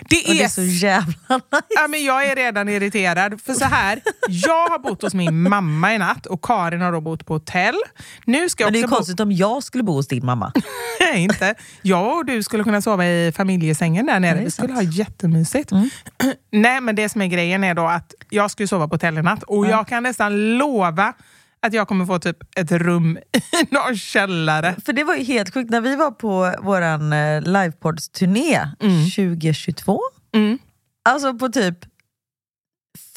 Det 0.09 0.17
Och 0.17 0.33
det 0.33 0.41
är 0.41 0.43
är 0.43 0.47
så 0.47 0.61
jävla 0.61 1.13
nice. 1.29 1.63
Ja, 1.69 1.87
men 1.89 2.03
jag 2.03 2.25
är 2.25 2.35
redan 2.35 2.69
irriterad. 2.69 3.41
För 3.41 3.53
så 3.53 3.65
här, 3.65 4.01
jag 4.27 4.69
har 4.69 4.79
bott 4.79 5.01
hos 5.01 5.13
min 5.13 5.49
mamma 5.49 5.93
i 5.93 5.97
natt 5.97 6.25
och 6.25 6.43
Karin 6.43 6.81
har 6.81 6.91
då 6.91 7.01
bott 7.01 7.25
på 7.25 7.33
hotell. 7.33 7.75
Nu 8.25 8.49
ska 8.49 8.63
Men 8.63 8.73
det 8.73 8.79
är 8.79 8.87
konstigt 8.87 9.19
om 9.19 9.31
jag 9.31 9.63
skulle 9.63 9.83
bo 9.83 9.93
hos 9.93 10.07
din 10.07 10.25
mamma. 10.25 10.51
Nej, 10.99 11.23
inte. 11.23 11.55
Jag 11.81 12.17
och 12.17 12.25
du 12.25 12.43
skulle 12.43 12.63
kunna 12.63 12.81
sova 12.81 13.05
i 13.05 13.31
familjesängen 13.31 14.05
där 14.05 14.19
nere. 14.19 14.33
det 14.33 14.41
är 14.41 14.45
Vi 14.45 14.51
skulle. 14.51 14.73
Mm. 14.73 14.85
ha 14.85 14.93
jättemysigt. 14.93 15.71
Nej, 16.51 16.81
men 16.81 16.95
det 16.95 17.09
som 17.09 17.21
är 17.21 17.27
grejen 17.27 17.63
är 17.63 17.73
då 17.73 17.87
att 17.87 18.13
jag 18.29 18.51
ska 18.51 18.63
ju 18.63 18.67
sova 18.67 18.87
på 18.87 18.93
hotell 18.93 19.17
i 19.17 19.21
natt 19.21 19.43
och 19.43 19.67
jag 19.67 19.87
kan 19.87 20.03
nästan 20.03 20.57
lova 20.57 21.13
att 21.61 21.73
jag 21.73 21.87
kommer 21.87 22.05
få 22.05 22.19
typ 22.19 22.37
ett 22.55 22.71
rum 22.71 23.17
i 23.17 23.41
någon 23.73 23.97
källare. 23.97 24.75
För 24.85 24.93
det 24.93 25.03
var 25.03 25.15
ju 25.15 25.23
helt 25.23 25.53
sjukt, 25.53 25.69
när 25.69 25.81
vi 25.81 25.95
var 25.95 26.11
på 26.11 26.53
våran 26.61 27.13
eh, 27.13 27.41
livepods-turné 27.41 28.67
2022, 29.15 29.99
Mm. 30.33 30.57
alltså 31.09 31.33
på 31.33 31.49
typ 31.49 31.77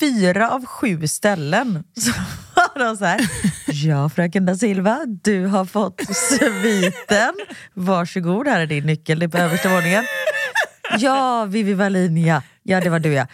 fyra 0.01 0.51
av 0.51 0.67
sju 0.67 1.07
ställen 1.07 1.85
så 1.97 2.11
var 2.57 2.79
de 2.85 2.97
så 2.97 3.05
här. 3.05 3.21
Ja 3.67 4.09
fröken 4.09 4.47
da 4.47 4.55
Silva, 4.57 4.99
du 5.07 5.47
har 5.47 5.65
fått 5.65 6.01
sviten. 6.17 7.35
Varsågod, 7.75 8.49
här 8.49 8.61
är 8.61 8.67
din 8.67 8.87
nyckel, 8.87 9.19
det 9.19 9.27
är 9.27 9.29
på 9.29 9.39
översta 9.39 9.69
våningen. 9.69 10.05
Ja, 10.99 11.45
Vivi 11.45 11.75
Wallin, 11.75 12.17
ja. 12.17 12.43
Ja, 12.63 12.81
det 12.81 12.91
var 12.91 12.99
du 12.99 13.13
ja. 13.13 13.27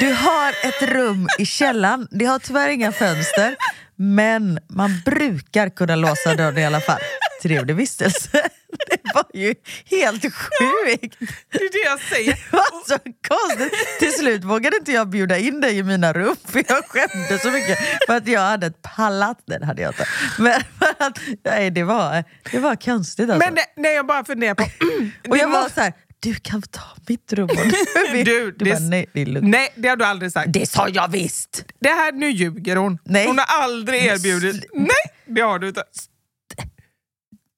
Du 0.00 0.06
har 0.12 0.48
ett 0.68 0.82
rum 0.94 1.28
i 1.38 1.46
källaren. 1.46 2.08
Det 2.10 2.24
har 2.24 2.38
tyvärr 2.38 2.68
inga 2.68 2.92
fönster, 2.92 3.56
men 3.96 4.58
man 4.68 4.90
brukar 5.04 5.68
kunna 5.68 5.96
låsa 5.96 6.34
dörren 6.34 6.58
i 6.58 6.66
alla 6.66 6.80
fall. 6.80 7.00
Trevlig 7.42 7.74
vistelse. 7.74 8.30
Det 8.88 9.14
var 9.14 9.26
ju 9.34 9.54
helt 9.84 10.22
sjukt. 10.22 11.16
Det 11.52 11.58
är 11.58 11.72
det 11.72 11.88
jag 11.88 12.00
säger. 12.00 12.32
Det 12.50 12.56
var 12.56 12.88
så 12.88 12.98
konstigt. 13.28 13.98
Till 13.98 14.12
slut 14.12 14.44
vågade 14.44 14.76
inte 14.76 14.92
jag 14.92 15.08
bjuda 15.08 15.38
in 15.38 15.60
dig 15.60 15.78
i 15.78 15.82
mina 15.82 16.12
rum 16.12 16.36
för 16.44 16.64
jag 16.68 16.84
skämde 16.84 17.38
så 17.38 17.50
mycket 17.50 17.78
för 18.06 18.16
att 18.16 18.28
jag 18.28 18.40
hade 18.40 18.66
ett 18.66 18.82
pallat. 18.82 19.38
Nej, 19.46 19.58
det 19.60 19.66
hade 19.66 19.82
jag 19.82 19.90
inte. 19.90 20.06
Men 20.38 20.62
nej, 21.44 21.70
det, 21.70 21.82
var, 21.82 22.24
det 22.50 22.58
var 22.58 22.76
konstigt 22.76 23.30
alltså. 23.30 23.46
Men 23.46 23.54
det, 23.54 23.64
nej, 23.76 23.94
jag 23.94 24.06
bara 24.06 24.24
funderar 24.24 24.54
på... 24.54 24.64
och 25.28 25.36
jag 25.36 25.48
var 25.48 25.68
så 25.68 25.80
här, 25.80 25.92
du 26.20 26.34
kan 26.34 26.62
ta 26.62 26.80
mitt 27.08 27.32
rum. 27.32 27.44
Och 27.50 27.56
du, 27.56 28.12
vill- 28.12 28.24
Du, 28.24 28.50
du 28.50 28.64
det- 28.64 28.70
bara, 28.70 28.78
nej, 28.80 29.06
det 29.12 29.20
är 29.20 29.26
lugnt. 29.26 29.48
Nej, 29.48 29.72
det 29.76 29.88
har 29.88 29.96
du 29.96 30.04
aldrig 30.04 30.32
sagt. 30.32 30.52
Det 30.52 30.66
sa 30.70 30.88
jag 30.88 31.08
visst! 31.08 31.64
Det 31.78 31.88
här, 31.88 32.12
nu 32.12 32.30
ljuger 32.30 32.76
hon. 32.76 32.98
Nej. 33.04 33.26
Hon 33.26 33.38
har 33.38 33.62
aldrig 33.62 34.04
erbjudit... 34.04 34.56
sl- 34.56 34.66
Nej, 34.74 34.88
det 35.26 35.40
har 35.40 35.58
du 35.58 35.68
inte. 35.68 35.84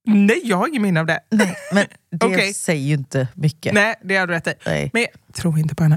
Nej, 0.06 0.40
jag 0.44 0.56
har 0.56 0.68
ingen 0.68 0.82
minne 0.82 1.00
av 1.00 1.06
det. 1.06 1.20
Nej, 1.30 1.56
men 1.72 1.86
det 2.18 2.26
Okej. 2.26 2.54
säger 2.54 2.82
ju 2.88 2.94
inte 2.94 3.28
mycket. 3.34 3.74
Nej, 3.74 3.94
det 4.04 4.16
har 4.16 4.26
du 4.26 4.32
rätt 4.32 4.46
i. 4.46 4.54
Nej. 4.66 4.90
Men 4.92 5.02
jag 5.02 5.34
tror 5.34 5.58
inte 5.58 5.74
på 5.74 5.82
henne. 5.82 5.96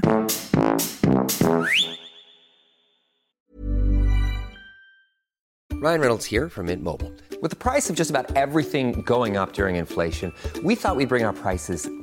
Ryan 5.74 6.00
Reynolds 6.00 6.26
here 6.26 6.48
from 6.48 6.66
Mint 6.66 6.82
Mobile. 6.82 7.10
With 7.40 7.50
the 7.50 7.56
price 7.56 7.90
of 7.90 7.96
just 7.96 8.10
about 8.10 8.36
everything 8.36 9.02
going 9.02 9.36
up 9.36 9.52
during 9.52 9.76
inflation, 9.76 10.32
we 10.62 10.76
thought 10.76 10.96
we'd 10.96 11.08
bring 11.08 11.24
our 11.24 11.32
prices 11.32 11.88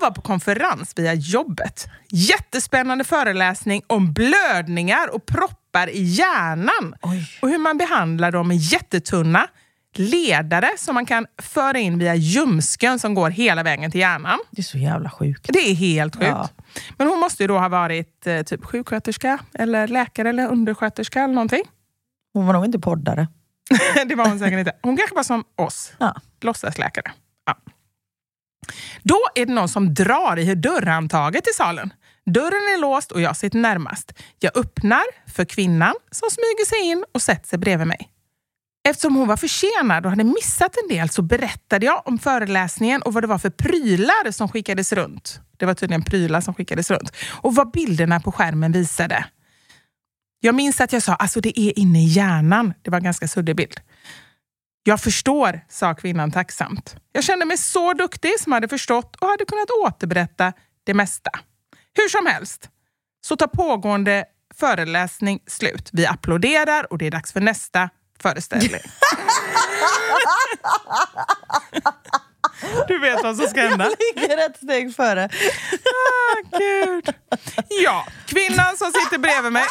Jag 0.00 0.08
var 0.08 0.10
på 0.14 0.22
konferens 0.22 0.92
via 0.96 1.14
jobbet. 1.14 1.86
Jättespännande 2.10 3.04
föreläsning 3.04 3.82
om 3.86 4.12
blödningar 4.12 5.14
och 5.14 5.26
proppar 5.26 5.88
i 5.90 6.02
hjärnan. 6.02 6.94
Och 7.42 7.48
hur 7.48 7.58
man 7.58 7.78
behandlar 7.78 8.32
dem 8.32 8.52
i 8.52 8.56
jättetunna 8.56 9.46
ledare 9.94 10.70
som 10.78 10.94
man 10.94 11.06
kan 11.06 11.26
föra 11.42 11.78
in 11.78 11.98
via 11.98 12.14
ljumsken 12.14 12.98
som 12.98 13.14
går 13.14 13.30
hela 13.30 13.62
vägen 13.62 13.90
till 13.90 14.00
hjärnan. 14.00 14.38
Det 14.50 14.60
är 14.60 14.64
så 14.64 14.78
jävla 14.78 15.10
sjukt. 15.10 15.50
Det 15.52 15.70
är 15.70 15.74
helt 15.74 16.16
sjukt. 16.16 16.26
Ja. 16.28 16.48
Men 16.96 17.08
hon 17.08 17.18
måste 17.20 17.42
ju 17.42 17.46
då 17.46 17.58
ha 17.58 17.68
varit 17.68 18.26
eh, 18.26 18.42
typ 18.42 18.64
sjuksköterska, 18.64 19.38
eller 19.54 19.88
läkare 19.88 20.28
eller 20.28 20.48
undersköterska 20.48 21.22
eller 21.22 21.34
någonting. 21.34 21.62
Hon 22.32 22.46
var 22.46 22.52
nog 22.52 22.64
inte 22.64 22.78
poddare. 22.78 23.28
det 24.06 24.14
var 24.14 24.28
hon 24.28 24.38
säkert 24.38 24.58
inte. 24.58 24.72
Hon 24.82 24.96
kanske 24.96 25.16
var 25.16 25.22
som 25.22 25.44
oss, 25.56 25.92
Ja. 25.98 26.14
låtsasläkare. 26.40 27.12
Ja. 27.46 27.54
Då 29.02 29.18
är 29.34 29.46
det 29.46 29.52
någon 29.52 29.68
som 29.68 29.94
drar 29.94 30.38
i 30.38 30.54
dörrhandtaget 30.54 31.48
i 31.48 31.52
salen. 31.54 31.92
Dörren 32.26 32.74
är 32.76 32.80
låst 32.80 33.12
och 33.12 33.20
jag 33.20 33.36
sitter 33.36 33.58
närmast. 33.58 34.12
Jag 34.38 34.56
öppnar 34.56 35.04
för 35.26 35.44
kvinnan 35.44 35.94
som 36.10 36.28
smyger 36.30 36.66
sig 36.66 36.90
in 36.90 37.04
och 37.14 37.22
sätter 37.22 37.48
sig 37.48 37.58
bredvid 37.58 37.86
mig. 37.86 38.10
Eftersom 38.88 39.16
hon 39.16 39.28
var 39.28 39.36
försenad 39.36 40.04
och 40.04 40.10
hade 40.10 40.24
missat 40.24 40.76
en 40.82 40.96
del 40.96 41.08
så 41.08 41.22
berättade 41.22 41.86
jag 41.86 42.02
om 42.04 42.18
föreläsningen 42.18 43.02
och 43.02 43.14
vad 43.14 43.22
det 43.22 43.26
var 43.26 43.38
för 43.38 43.50
prylar 43.50 44.30
som 44.32 44.48
skickades 44.48 44.92
runt. 44.92 45.40
Det 45.56 45.66
var 45.66 45.74
tydligen 45.74 46.02
prylar 46.02 46.40
som 46.40 46.54
skickades 46.54 46.90
runt. 46.90 47.12
Och 47.30 47.54
vad 47.54 47.70
bilderna 47.70 48.20
på 48.20 48.32
skärmen 48.32 48.72
visade. 48.72 49.24
Jag 50.40 50.54
minns 50.54 50.80
att 50.80 50.92
jag 50.92 51.02
sa 51.02 51.14
alltså 51.14 51.40
det 51.40 51.60
är 51.60 51.78
inne 51.78 52.04
i 52.04 52.06
hjärnan. 52.06 52.74
Det 52.82 52.90
var 52.90 52.98
en 52.98 53.04
ganska 53.04 53.28
suddig 53.28 53.56
bild. 53.56 53.80
Jag 54.88 55.00
förstår, 55.00 55.60
sa 55.68 55.94
kvinnan 55.94 56.30
tacksamt. 56.30 56.96
Jag 57.12 57.24
kände 57.24 57.44
mig 57.44 57.56
så 57.58 57.92
duktig 57.92 58.40
som 58.40 58.52
hade 58.52 58.68
förstått 58.68 59.16
och 59.16 59.28
hade 59.28 59.44
kunnat 59.44 59.70
återberätta 59.70 60.52
det 60.84 60.94
mesta. 60.94 61.30
Hur 61.94 62.08
som 62.08 62.26
helst, 62.26 62.68
så 63.26 63.36
tar 63.36 63.46
pågående 63.46 64.24
föreläsning 64.54 65.40
slut. 65.46 65.88
Vi 65.92 66.06
applåderar 66.06 66.92
och 66.92 66.98
det 66.98 67.06
är 67.06 67.10
dags 67.10 67.32
för 67.32 67.40
nästa 67.40 67.90
föreställning. 68.22 68.80
Du 72.88 72.98
vet 72.98 73.22
vad 73.22 73.36
som 73.36 73.46
ska 73.46 73.60
hända. 73.60 73.84
Jag 73.84 73.96
ligger 74.22 74.46
ett 74.46 74.56
steg 74.56 74.96
före. 74.96 75.24
Ah, 75.24 76.58
Gud. 76.58 77.14
Ja, 77.68 78.06
kvinnan 78.26 78.76
som 78.76 78.92
sitter 78.92 79.18
bredvid 79.18 79.52
mig. 79.52 79.64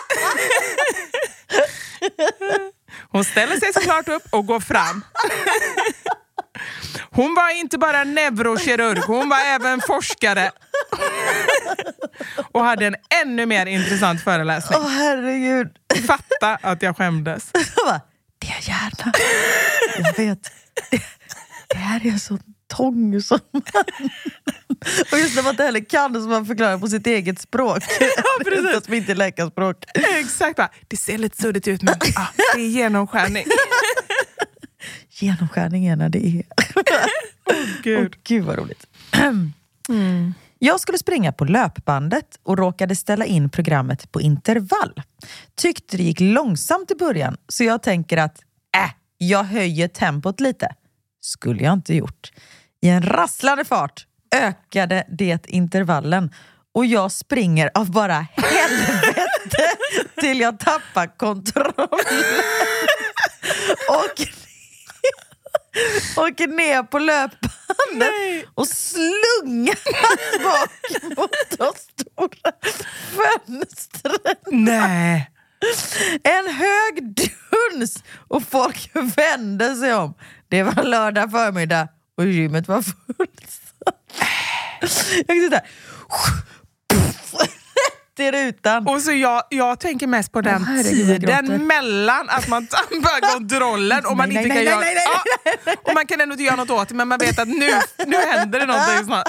Hon 3.18 3.24
ställer 3.24 3.58
sig 3.60 3.74
såklart 3.74 4.08
upp 4.08 4.24
och 4.30 4.46
går 4.46 4.60
fram. 4.60 5.06
Hon 7.12 7.36
var 7.36 7.60
inte 7.60 7.78
bara 7.78 8.04
neurokirurg, 8.04 9.00
hon 9.00 9.30
var 9.30 9.40
även 9.40 9.82
forskare. 9.82 10.52
Och 12.52 12.64
hade 12.64 12.86
en 12.86 12.96
ännu 13.24 13.46
mer 13.46 13.66
intressant 13.66 14.22
föreläsning. 14.24 14.80
Åh 14.82 14.90
herregud. 14.90 15.68
Fatta 16.08 16.56
att 16.62 16.82
jag 16.82 16.98
skämdes. 16.98 17.50
Jag 17.54 17.86
bara, 17.86 18.02
det 18.40 18.48
är 18.48 18.70
hjärna. 18.70 19.14
Jag 19.98 20.26
vet. 20.26 20.52
Det, 20.92 21.02
det 21.68 21.78
här 21.78 22.08
är 22.08 22.18
så 22.18 22.38
tång 22.68 23.22
som 23.22 23.40
man... 23.52 23.62
Och 25.12 25.20
just 25.20 25.36
när 25.36 25.44
man 25.44 25.52
inte 25.52 25.64
heller 25.64 25.90
kan 25.90 26.14
så 26.14 26.30
man 26.30 26.46
förklarar 26.46 26.78
på 26.78 26.88
sitt 26.88 27.08
eget 27.08 27.40
språk. 27.40 27.84
Ja, 28.00 28.24
precis. 28.44 28.86
Som 28.86 28.94
inte 28.94 29.12
är 29.12 29.16
läkarspråk. 29.16 29.86
Exakt. 30.20 30.60
Det 30.88 30.98
ser 30.98 31.18
lite 31.18 31.42
suddigt 31.42 31.68
ut 31.68 31.82
men 31.82 31.94
ah, 32.16 32.28
det 32.56 32.62
är 32.62 32.68
genomskärning. 32.68 33.46
Genomskärning 35.10 35.86
är 35.86 35.96
när 35.96 36.10
det 36.10 36.28
är. 36.28 36.44
Gud. 37.84 38.14
Åh, 38.14 38.20
Gud 38.24 38.46
vad 38.46 38.58
roligt. 38.58 38.88
Jag 40.60 40.80
skulle 40.80 40.98
springa 40.98 41.32
på 41.32 41.46
löpbandet 41.46 42.40
och 42.44 42.58
råkade 42.58 42.96
ställa 42.96 43.26
in 43.26 43.50
programmet 43.50 44.12
på 44.12 44.22
intervall. 44.22 45.02
Tyckte 45.56 45.98
det 45.98 46.04
gick 46.04 46.20
långsamt 46.20 46.92
i 46.92 46.96
början 46.96 47.38
så 47.48 47.64
jag 47.64 47.84
tänker 47.84 48.18
att 48.18 48.42
äh, 48.78 48.92
jag 49.18 49.44
höjer 49.44 49.88
tempot 49.88 50.40
lite. 50.40 50.76
Skulle 51.28 51.64
jag 51.64 51.74
inte 51.74 51.94
gjort. 51.94 52.32
I 52.82 52.90
en 52.90 53.02
rasslande 53.02 53.66
fart 53.66 54.06
ökade 54.36 55.06
det 55.10 55.48
intervallen 55.48 56.34
och 56.74 56.86
jag 56.86 57.12
springer 57.12 57.72
av 57.74 57.92
bara 57.92 58.28
helvete 58.36 59.68
till 60.20 60.40
jag 60.40 60.60
tappar 60.60 61.18
kontrollen. 61.18 61.90
Och 63.90 64.22
åker 66.24 66.48
ner 66.48 66.84
på 66.84 67.00
löpbandet 67.00 68.46
och 68.56 68.68
slungas 68.68 69.84
bak 70.44 70.70
mot 71.18 71.32
de 71.50 71.72
stora 71.76 72.52
fönstren. 73.16 74.36
Nej. 74.52 75.32
En 76.24 76.54
hög 76.54 77.16
duns 77.16 78.04
och 78.28 78.44
folk 78.44 78.92
vände 78.94 79.76
sig 79.76 79.94
om. 79.94 80.14
Det 80.50 80.64
var 80.64 80.84
lördag 80.84 81.32
förmiddag 81.32 81.88
och 82.18 82.26
gymmet 82.26 82.68
var 82.68 82.82
fullt. 82.82 83.62
Jag 85.28 85.28
kan 85.28 85.42
sitta 85.42 85.62
rätt 88.20 88.34
i 88.34 88.38
rutan. 88.38 88.88
Och 88.88 89.02
så 89.02 89.12
jag, 89.12 89.44
jag 89.50 89.80
tänker 89.80 90.08
mest 90.08 90.32
på 90.32 90.42
den 90.42 90.66
jag 90.70 90.86
gråter. 90.86 91.20
tiden 91.20 91.68
mellan 91.68 92.30
att 92.30 92.48
man 92.48 92.68
tappar 92.92 93.34
kontrollen 93.36 94.06
och 94.06 94.18
man 94.18 94.30
Nej, 94.30 94.38
inte 94.38 94.56
nej, 94.56 94.66
kan 94.66 94.80
nej, 94.80 94.94
göra... 94.94 95.12
Ja, 95.66 95.74
och 95.84 95.94
man 95.94 96.08
kan 96.08 96.22
ändå 96.22 96.34
inte 96.34 96.44
göra 96.44 96.56
något 96.56 96.70
åt 96.70 96.90
det 96.90 96.96
men 96.96 97.08
man 97.08 97.20
vet 97.20 97.40
att 97.40 97.48
nu, 97.48 97.70
nu 98.06 98.18
händer 98.18 98.60
det 98.60 98.66
någonting 98.66 99.06
snart. 99.06 99.28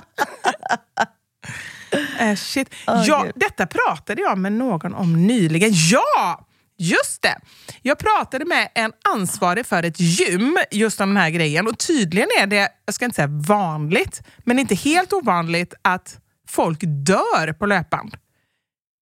Eh, 2.18 2.34
shit. 2.36 2.74
Åh, 2.86 3.04
ja, 3.06 3.22
Gud. 3.22 3.32
detta 3.36 3.66
pratade 3.66 4.22
jag 4.22 4.38
med 4.38 4.52
någon 4.52 4.94
om 4.94 5.26
nyligen. 5.26 5.70
Ja! 5.72 6.44
Just 6.78 7.22
det! 7.22 7.38
Jag 7.82 7.98
pratade 7.98 8.44
med 8.44 8.68
en 8.74 8.92
ansvarig 9.14 9.66
för 9.66 9.82
ett 9.82 10.00
gym 10.00 10.58
just 10.70 11.00
om 11.00 11.08
den 11.08 11.16
här 11.16 11.30
grejen 11.30 11.66
och 11.66 11.78
tydligen 11.78 12.28
är 12.40 12.46
det, 12.46 12.68
jag 12.84 12.94
ska 12.94 13.04
inte 13.04 13.14
säga 13.16 13.28
vanligt, 13.28 14.22
men 14.38 14.58
inte 14.58 14.74
helt 14.74 15.12
ovanligt 15.12 15.74
att 15.82 16.18
folk 16.48 16.78
dör 16.82 17.52
på 17.52 17.66
löpband. 17.66 18.16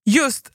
Just, 0.05 0.51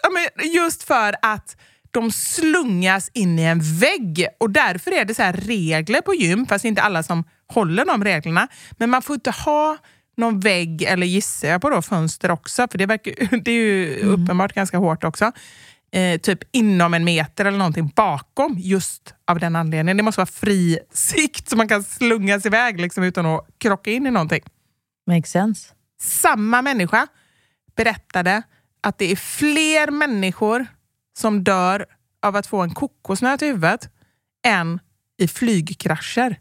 just 0.56 0.84
för 0.84 1.16
att 1.22 1.58
de 1.92 2.12
slungas 2.12 3.10
in 3.14 3.40
i 3.40 3.44
en 3.44 3.60
vägg 3.80 4.28
och 4.40 4.50
därför 4.50 4.92
är 4.92 5.06
det 5.06 5.16
så 5.16 5.24
här 5.24 5.34
regler 5.34 6.02
på 6.02 6.14
gym, 6.14 6.46
fast 6.46 6.66
inte 6.66 6.82
alla 6.82 7.04
som 7.04 7.24
håller 7.48 7.86
de 7.86 8.04
reglerna. 8.04 8.48
Men 8.72 8.90
man 8.90 9.02
får 9.02 9.14
inte 9.14 9.32
ha 9.32 9.78
någon 10.18 10.40
vägg, 10.40 10.82
eller 10.82 11.08
gissar 11.08 11.48
jag 11.48 11.62
på 11.62 11.70
då, 11.70 11.82
fönster 11.82 12.32
också, 12.32 12.68
för 12.72 12.78
det, 12.78 12.86
verkar, 12.86 13.38
det 13.44 13.52
är 13.52 13.56
ju 13.56 14.00
uppenbart 14.00 14.54
ganska 14.54 14.78
hårt 14.78 15.04
också. 15.04 15.32
Eh, 15.94 16.20
typ 16.20 16.40
inom 16.52 16.94
en 16.94 17.04
meter 17.04 17.46
eller 17.46 17.58
någonting 17.58 17.88
bakom 17.96 18.56
just 18.58 19.14
av 19.28 19.40
den 19.40 19.56
anledningen. 19.56 19.98
Det 19.98 20.04
måste 20.04 20.20
vara 20.20 20.26
fri 20.26 20.80
sikt 20.92 21.50
så 21.50 21.56
man 21.56 21.68
kan 21.68 21.84
slungas 21.84 22.46
iväg 22.46 22.82
liksom, 22.82 23.04
utan 23.04 23.26
att 23.26 23.48
krocka 23.58 23.92
in 23.92 24.08
i 24.08 24.12
någonting. 24.12 24.44
Makes 25.08 25.32
sense. 25.32 25.74
Samma 26.02 26.62
människa 26.62 27.08
berättade 27.76 28.44
att 28.82 28.98
det 28.98 29.12
är 29.12 29.16
fler 29.16 29.92
människor 29.92 30.68
som 31.18 31.44
dör 31.44 31.86
av 32.22 32.36
att 32.36 32.48
få 32.48 32.62
en 32.62 32.74
kokosnöt 32.74 33.42
i 33.42 33.46
huvudet 33.46 33.90
än 34.48 34.80
i 35.18 35.28
flygkrascher. 35.28 36.40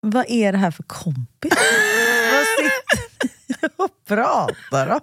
Vad 0.00 0.24
är 0.28 0.52
det 0.52 0.58
här 0.58 0.70
för 0.70 0.82
kompis? 0.82 1.52
Vad 2.32 2.46
sitter 2.46 3.68
ni 3.68 3.68
och 3.76 4.04
pratar 4.06 4.88
om? 4.88 5.00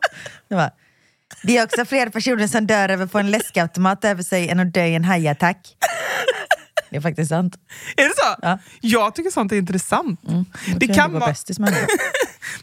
Det, 1.48 1.58
är 1.58 1.64
också 1.64 1.86
fler 1.86 2.10
personer 2.10 2.48
som 2.48 2.68
dör 2.68 2.90
över 2.90 3.06
att 3.06 3.12
få 3.12 3.20
en 3.20 3.32
läskautomat 3.32 4.06
över 4.06 4.24
sig 4.24 4.50
än 4.50 4.60
att 4.60 4.74
dö 4.74 4.86
i 4.86 4.96
en 4.96 5.04
hajattack. 5.06 5.76
Det 6.90 6.98
är 6.98 7.02
faktiskt 7.02 7.30
sant. 7.30 7.56
Är 7.98 8.04
det 8.04 8.14
så? 8.18 8.36
Ja. 8.42 8.60
Jag 8.82 9.16
tycker 9.16 9.30
sånt 9.32 9.52
är 9.52 9.56
intressant. 9.56 10.20
Jag 10.68 10.80
Det 10.80 10.88
kan 10.88 11.14
vara, 11.14 11.26
bästis 11.28 11.60
henne. 11.60 11.88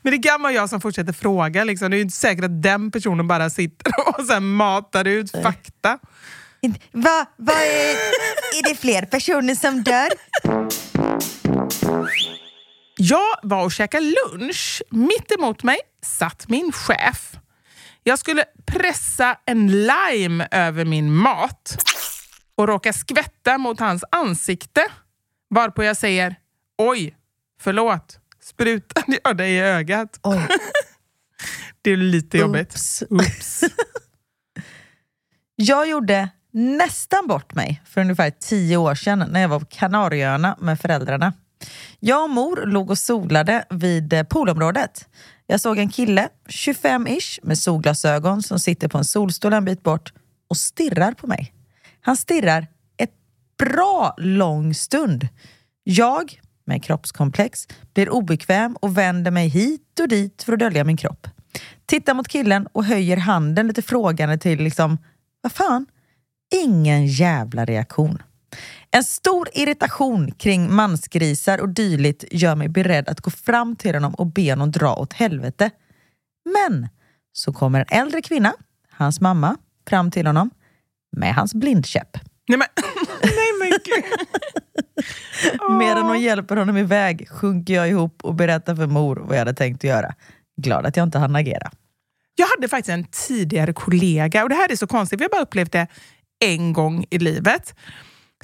men 0.02 0.12
det 0.12 0.18
kan 0.18 0.42
vara 0.42 0.52
jag 0.52 0.70
som 0.70 0.80
fortsätter 0.80 1.12
fråga. 1.12 1.64
Liksom. 1.64 1.90
Det 1.90 1.94
är 1.94 1.98
ju 1.98 2.02
inte 2.02 2.16
säkert 2.16 2.44
att 2.44 2.62
den 2.62 2.90
personen 2.90 3.28
bara 3.28 3.50
sitter 3.50 3.92
och 4.18 4.26
sen 4.26 4.44
matar 4.54 5.04
ut 5.04 5.30
fakta. 5.30 5.98
Inte- 6.60 6.80
Vad 6.92 7.26
vad 7.36 7.56
är, 7.56 7.90
är 8.58 8.68
det 8.68 8.74
fler 8.80 9.02
personer 9.02 9.54
som 9.54 9.82
dör? 9.82 10.08
Jag 12.96 13.34
var 13.42 13.64
och 13.64 13.72
käkade 13.72 14.06
lunch. 14.30 14.82
Mitt 14.90 15.32
emot 15.38 15.62
mig 15.62 15.78
satt 16.02 16.48
min 16.48 16.72
chef. 16.72 17.32
Jag 18.04 18.18
skulle 18.18 18.44
pressa 18.66 19.38
en 19.46 19.86
lime 19.86 20.48
över 20.50 20.84
min 20.84 21.12
mat 21.12 21.84
och 22.54 22.68
råka 22.68 22.92
skvätta 22.92 23.58
mot 23.58 23.80
hans 23.80 24.04
ansikte. 24.10 24.86
Varpå 25.50 25.84
jag 25.84 25.96
säger 25.96 26.36
oj, 26.78 27.16
förlåt, 27.60 28.18
sprutade 28.42 29.18
jag 29.24 29.36
dig 29.36 29.52
i 29.52 29.60
ögat? 29.60 30.20
Oj. 30.22 30.48
Det 31.82 31.90
är 31.90 31.96
lite 31.96 32.38
jobbigt. 32.38 32.72
Oops. 32.72 33.02
Oops. 33.10 33.60
Jag 35.56 35.88
gjorde 35.88 36.28
nästan 36.50 37.26
bort 37.26 37.54
mig 37.54 37.82
för 37.86 38.00
ungefär 38.00 38.30
tio 38.30 38.76
år 38.76 38.94
sedan 38.94 39.26
när 39.30 39.40
jag 39.40 39.48
var 39.48 39.60
på 39.60 39.66
Kanarieöarna 39.66 40.56
med 40.60 40.80
föräldrarna. 40.80 41.32
Jag 42.00 42.24
och 42.24 42.30
mor 42.30 42.66
låg 42.66 42.90
och 42.90 42.98
solade 42.98 43.64
vid 43.70 44.12
eh, 44.12 44.22
poolområdet. 44.22 45.08
Jag 45.46 45.60
såg 45.60 45.78
en 45.78 45.88
kille, 45.88 46.28
25-ish, 46.48 47.38
med 47.42 47.58
solglasögon 47.58 48.42
som 48.42 48.58
sitter 48.58 48.88
på 48.88 48.98
en 48.98 49.04
solstol 49.04 49.52
en 49.52 49.64
bit 49.64 49.82
bort 49.82 50.12
och 50.48 50.56
stirrar 50.56 51.12
på 51.12 51.26
mig. 51.26 51.54
Han 52.00 52.16
stirrar 52.16 52.66
ett 52.96 53.12
bra 53.58 54.14
lång 54.18 54.74
stund. 54.74 55.28
Jag, 55.84 56.40
med 56.64 56.84
kroppskomplex, 56.84 57.68
blir 57.94 58.10
obekväm 58.10 58.76
och 58.80 58.98
vänder 58.98 59.30
mig 59.30 59.48
hit 59.48 60.00
och 60.00 60.08
dit 60.08 60.42
för 60.42 60.52
att 60.52 60.58
dölja 60.58 60.84
min 60.84 60.96
kropp. 60.96 61.26
Tittar 61.86 62.14
mot 62.14 62.28
killen 62.28 62.66
och 62.72 62.84
höjer 62.84 63.16
handen 63.16 63.68
lite 63.68 63.82
frågande 63.82 64.38
till 64.38 64.58
liksom, 64.58 64.98
vad 65.40 65.52
fan? 65.52 65.86
Ingen 66.54 67.06
jävla 67.06 67.64
reaktion. 67.64 68.22
En 68.94 69.04
stor 69.04 69.48
irritation 69.52 70.32
kring 70.32 70.74
mansgrisar 70.74 71.60
och 71.60 71.68
dylikt 71.68 72.24
gör 72.30 72.54
mig 72.54 72.68
beredd 72.68 73.08
att 73.08 73.20
gå 73.20 73.30
fram 73.30 73.76
till 73.76 73.94
honom 73.94 74.14
och 74.14 74.26
be 74.26 74.52
honom 74.52 74.70
dra 74.70 74.94
åt 74.94 75.12
helvete. 75.12 75.70
Men 76.44 76.88
så 77.32 77.52
kommer 77.52 77.80
en 77.80 78.00
äldre 78.00 78.22
kvinna, 78.22 78.52
hans 78.90 79.20
mamma, 79.20 79.56
fram 79.88 80.10
till 80.10 80.26
honom 80.26 80.50
med 81.16 81.34
hans 81.34 81.54
blindkäpp. 81.54 82.16
Nej 82.48 82.58
men, 82.58 82.68
nej 83.22 83.52
men 83.58 83.70
gud. 83.70 84.04
Medan 85.78 86.04
hon 86.04 86.20
hjälper 86.20 86.56
honom 86.56 86.76
iväg 86.76 87.28
sjunker 87.28 87.74
jag 87.74 87.88
ihop 87.88 88.24
och 88.24 88.34
berättar 88.34 88.76
för 88.76 88.86
mor 88.86 89.16
vad 89.16 89.34
jag 89.36 89.40
hade 89.40 89.54
tänkt 89.54 89.78
att 89.78 89.90
göra. 89.90 90.14
Glad 90.56 90.86
att 90.86 90.96
jag 90.96 91.06
inte 91.06 91.18
hann 91.18 91.36
agera. 91.36 91.70
Jag 92.34 92.46
hade 92.46 92.68
faktiskt 92.68 92.92
en 92.92 93.04
tidigare 93.04 93.72
kollega, 93.72 94.42
och 94.42 94.48
det 94.48 94.54
här 94.54 94.72
är 94.72 94.76
så 94.76 94.86
konstigt, 94.86 95.20
vi 95.20 95.24
har 95.24 95.30
bara 95.30 95.42
upplevt 95.42 95.72
det 95.72 95.86
en 96.44 96.72
gång 96.72 97.04
i 97.10 97.18
livet, 97.18 97.74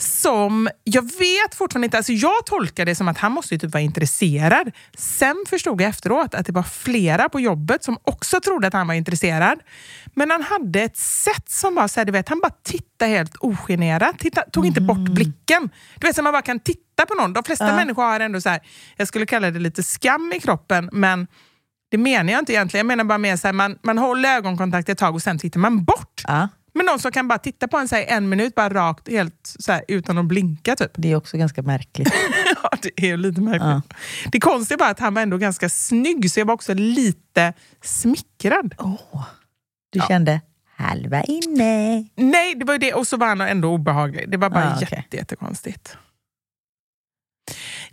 som, 0.01 0.69
jag 0.85 1.03
vet 1.03 1.55
fortfarande 1.55 1.85
inte, 1.85 1.97
alltså 1.97 2.13
jag 2.13 2.47
tolkar 2.47 2.85
det 2.85 2.95
som 2.95 3.09
att 3.09 3.19
han 3.19 3.33
måste 3.33 3.59
typ 3.59 3.73
vara 3.73 3.83
intresserad. 3.83 4.71
Sen 4.99 5.45
förstod 5.49 5.81
jag 5.81 5.89
efteråt 5.89 6.35
att 6.35 6.47
det 6.47 6.53
var 6.53 6.63
flera 6.63 7.29
på 7.29 7.41
jobbet 7.41 7.85
som 7.85 7.99
också 8.03 8.41
trodde 8.41 8.67
att 8.67 8.73
han 8.73 8.87
var 8.87 8.95
intresserad. 8.95 9.59
Men 10.15 10.31
han 10.31 10.43
hade 10.43 10.81
ett 10.81 10.97
sätt 10.97 11.51
som 11.51 11.75
var 11.75 11.89
så 11.89 12.01
här, 12.01 12.05
du 12.05 12.13
vet, 12.13 12.29
han 12.29 12.41
bara 12.41 12.53
tittade 12.63 13.11
helt 13.11 13.37
ogenerat, 13.41 14.19
titta, 14.19 14.43
tog 14.43 14.67
inte 14.67 14.81
bort 14.81 15.09
blicken. 15.09 15.71
Du 15.95 16.07
vet, 16.07 16.17
så 16.17 16.23
man 16.23 16.33
bara 16.33 16.43
kan 16.43 16.61
titta 16.61 17.07
på 17.07 17.15
någon. 17.15 17.33
De 17.33 17.45
flesta 17.45 17.77
människor 17.77 18.03
har 18.03 18.21
ändå 18.21 18.41
så 18.41 18.49
här, 18.49 18.61
jag 18.97 19.09
skulle 19.09 19.27
kalla 19.27 19.51
det 19.51 19.59
lite 19.59 19.83
skam 19.83 20.33
i 20.37 20.41
kroppen, 20.41 20.89
men 20.93 21.27
det 21.91 21.99
menar 21.99 22.33
jag 22.33 22.39
inte 22.39 22.53
egentligen. 22.53 22.87
Jag 22.87 22.87
menar 22.87 23.05
bara 23.05 23.19
mer 23.19 23.37
så 23.37 23.49
här, 23.49 23.53
man, 23.53 23.79
man 23.83 23.99
håller 23.99 24.37
ögonkontakt 24.37 24.89
ett 24.89 24.99
tag 24.99 25.15
och 25.15 25.23
sen 25.23 25.39
tittar 25.39 25.61
man 25.61 25.85
bort. 25.85 26.23
Ja, 26.27 26.49
Men 26.79 26.87
någon 26.87 26.99
som 26.99 27.13
kan 27.13 27.29
bara 27.29 27.39
titta 27.39 27.69
på 27.69 27.77
en 27.79 27.89
så 27.89 27.97
här, 27.97 28.05
en 28.09 28.29
minut, 28.29 28.55
bara 28.55 28.69
rakt, 28.75 29.09
helt 29.09 29.55
så 29.59 29.73
här, 29.73 29.85
utan 29.89 30.19
att 30.19 30.25
blinka. 30.25 30.77
Typ. 30.77 30.91
det 30.95 31.13
är 31.13 31.17
också 31.17 31.37
ganska 31.37 31.63
märkligt. 31.63 32.13
Ja, 32.63 32.71
det 32.83 33.09
är 33.11 33.17
lite 33.17 33.41
märkligt. 33.41 33.99
Det 34.33 34.41
konstiga 34.41 34.79
var 34.79 34.91
att 34.91 35.01
han 35.01 35.15
var 35.15 35.23
ändå 35.23 35.37
ganska 35.39 35.69
snygg, 35.69 36.31
så 36.31 36.41
jag 36.41 36.47
var 36.47 36.55
också 36.55 36.75
lite 36.75 37.53
smickrad. 37.83 38.75
Du 39.91 40.01
kände 40.09 40.41
halva 40.77 41.23
inne. 41.23 42.05
Nej, 42.17 42.55
det 42.55 42.65
var 42.65 42.75
ju 42.75 42.79
det. 42.79 42.95
Och 42.95 43.07
så 43.07 43.17
var 43.17 43.27
han 43.27 43.41
ändå 43.41 43.69
obehaglig. 43.69 44.31
Det 44.31 44.37
var 44.37 44.51
bara 44.51 44.71
Ah, 44.73 44.77
okej. 44.77 44.89
jätte, 44.91 45.17
jättekonstigt. 45.17 45.97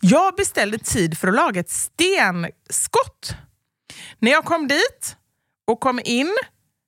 Jag 0.02 0.36
beställde 0.36 0.78
tid 0.78 1.18
för 1.18 1.28
att 1.28 1.36
laga 1.36 1.60
ett 1.60 1.70
stenskott. 1.70 3.36
När 4.20 4.32
jag 4.32 4.46
kom 4.46 4.68
dit 4.68 5.18
och 5.68 5.80
kom 5.80 6.00
in 6.06 6.36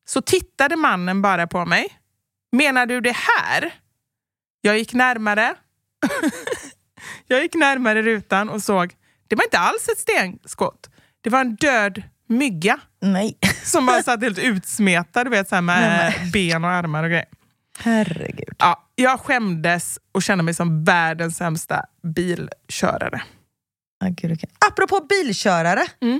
så 0.10 0.22
tittade 0.22 0.76
mannen 0.76 1.22
bara 1.22 1.48
på 1.48 1.66
mig. 1.66 1.88
Menar 2.52 2.86
du 2.86 3.02
det 3.02 3.16
här? 3.16 3.74
Jag 4.62 4.78
gick 4.78 4.94
närmare. 4.94 5.56
jag 7.28 7.42
gick 7.42 7.56
närmare 7.56 8.02
rutan 8.02 8.50
och 8.50 8.64
såg, 8.64 8.96
det 9.28 9.36
var 9.36 9.44
inte 9.44 9.60
alls 9.60 9.88
ett 9.90 10.00
stenskott. 10.00 10.90
Det 11.22 11.30
var 11.30 11.42
en 11.42 11.56
död 11.56 12.04
mygga 12.28 12.80
Nej, 13.02 13.38
som 13.64 13.86
bara 13.86 14.04
satt 14.04 14.22
helt 14.22 14.40
utsmetad 14.40 15.24
du 15.24 15.30
vet, 15.30 15.50
så 15.50 15.56
här 15.56 15.62
med 15.62 16.14
ben 16.34 16.64
och 16.64 16.72
armar 16.72 17.04
och 17.04 17.10
grejer. 17.10 17.28
herregud. 17.80 18.56
Ja, 18.58 18.84
jag 18.96 19.20
skämdes 19.20 20.00
och 20.12 20.24
kände 20.24 20.44
mig 20.44 20.54
som 20.54 20.84
världens 20.84 21.38
sämsta 21.38 21.86
bilkörare. 22.04 23.22
Ah, 24.00 24.08
gud, 24.10 24.32
okej. 24.32 24.50
Apropå 24.72 25.06
bilkörare. 25.10 25.86
Mm. 26.02 26.20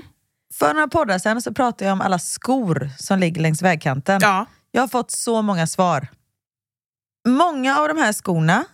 För 0.54 0.74
några 0.74 0.88
poddar 0.88 1.18
sen 1.18 1.42
så 1.42 1.54
pratade 1.54 1.84
jag 1.84 1.92
om 1.92 2.00
alla 2.00 2.18
skor 2.18 2.90
som 2.98 3.18
ligger 3.18 3.42
längs 3.42 3.62
vägkanten. 3.62 4.18
Ja. 4.22 4.46
Jag 4.70 4.82
har 4.82 4.88
fått 4.88 5.10
så 5.10 5.42
många 5.42 5.66
svar. 5.66 6.08
Många 7.28 7.78
av 7.78 7.88
de 7.88 7.98
här 7.98 8.12
skorna 8.12 8.64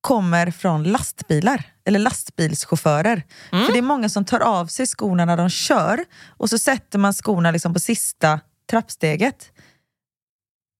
kommer 0.00 0.50
från 0.50 0.82
lastbilar, 0.82 1.62
eller 1.84 1.98
lastbilschaufförer. 1.98 3.22
För 3.50 3.72
det 3.72 3.78
är 3.78 3.82
många 3.82 4.08
som 4.08 4.24
tar 4.24 4.40
av 4.40 4.66
sig 4.66 4.86
skorna 4.86 5.24
när 5.24 5.36
de 5.36 5.48
kör 5.48 6.04
och 6.28 6.50
så 6.50 6.58
sätter 6.58 6.98
man 6.98 7.12
skorna 7.12 7.50
liksom 7.50 7.74
på 7.74 7.80
sista 7.80 8.40
trappsteget. 8.70 9.52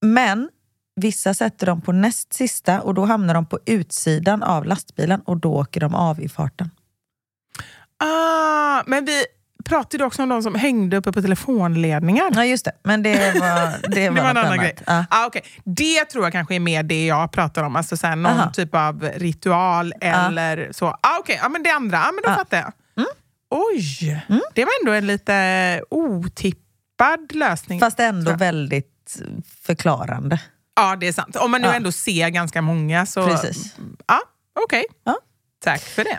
Men 0.04 0.50
vissa 0.96 1.34
sätter 1.34 1.66
dem 1.66 1.80
på 1.80 1.92
näst 1.92 2.32
sista 2.32 2.80
och 2.80 2.94
då 2.94 3.04
hamnar 3.04 3.34
de 3.34 3.46
på 3.46 3.58
utsidan 3.66 4.42
av 4.42 4.64
lastbilen 4.64 5.20
och 5.20 5.36
då 5.36 5.52
åker 5.52 5.80
de 5.80 5.94
av 5.94 6.20
i 6.20 6.28
farten. 6.28 6.70
Ah, 7.98 8.82
men 8.86 9.04
vi 9.04 9.24
pratade 9.66 10.04
också 10.04 10.22
om 10.22 10.28
de 10.28 10.42
som 10.42 10.54
hängde 10.54 10.96
uppe 10.96 11.12
på 11.12 11.22
telefonledningar. 11.22 12.30
Ja 12.34 12.44
just 12.44 12.64
det, 12.64 12.72
men 12.82 13.02
det 13.02 13.14
var, 13.18 13.32
det 13.34 13.40
var, 13.40 13.88
Det 13.94 14.10
var 14.10 14.18
en 14.18 14.26
annan 14.26 14.44
annat. 14.46 14.58
grej. 14.60 14.76
Ja. 14.86 15.04
Ah, 15.10 15.26
okay. 15.26 15.42
Det 15.64 16.04
tror 16.04 16.24
jag 16.24 16.32
kanske 16.32 16.54
är 16.54 16.60
mer 16.60 16.82
det 16.82 17.06
jag 17.06 17.32
pratar 17.32 17.62
om. 17.62 17.76
Alltså 17.76 17.96
så 17.96 18.06
här, 18.06 18.16
någon 18.16 18.32
Aha. 18.32 18.50
typ 18.50 18.74
av 18.74 19.10
ritual 19.16 19.92
eller 20.00 20.72
så. 20.72 20.86
Ah, 20.86 21.18
okay. 21.20 21.38
ah, 21.42 21.48
men 21.48 21.62
det 21.62 21.70
andra, 21.70 21.98
ah, 21.98 22.12
men 22.12 22.22
då 22.24 22.30
Ja. 22.30 22.34
fattar 22.34 22.56
jag. 22.56 22.72
Mm. 22.96 23.08
Oj, 23.50 24.24
det 24.54 24.64
var 24.64 24.72
ändå 24.82 24.92
en 24.92 25.06
lite 25.06 25.82
otippad 25.90 27.32
lösning. 27.34 27.80
Fast 27.80 28.00
ändå 28.00 28.32
väldigt 28.36 29.20
förklarande. 29.62 30.40
Ja, 30.76 30.96
det 30.96 31.08
är 31.08 31.12
sant. 31.12 31.36
Om 31.36 31.50
man 31.50 31.60
nu 31.60 31.68
Ja. 31.68 31.74
ändå 31.74 31.92
ser 31.92 32.28
ganska 32.28 32.62
många 32.62 33.06
så... 33.06 33.26
Precis. 33.26 33.74
Ja, 34.06 34.20
okej. 34.64 34.84
Ja. 35.04 35.16
Tack 35.64 35.80
för 35.80 36.04
det. 36.04 36.18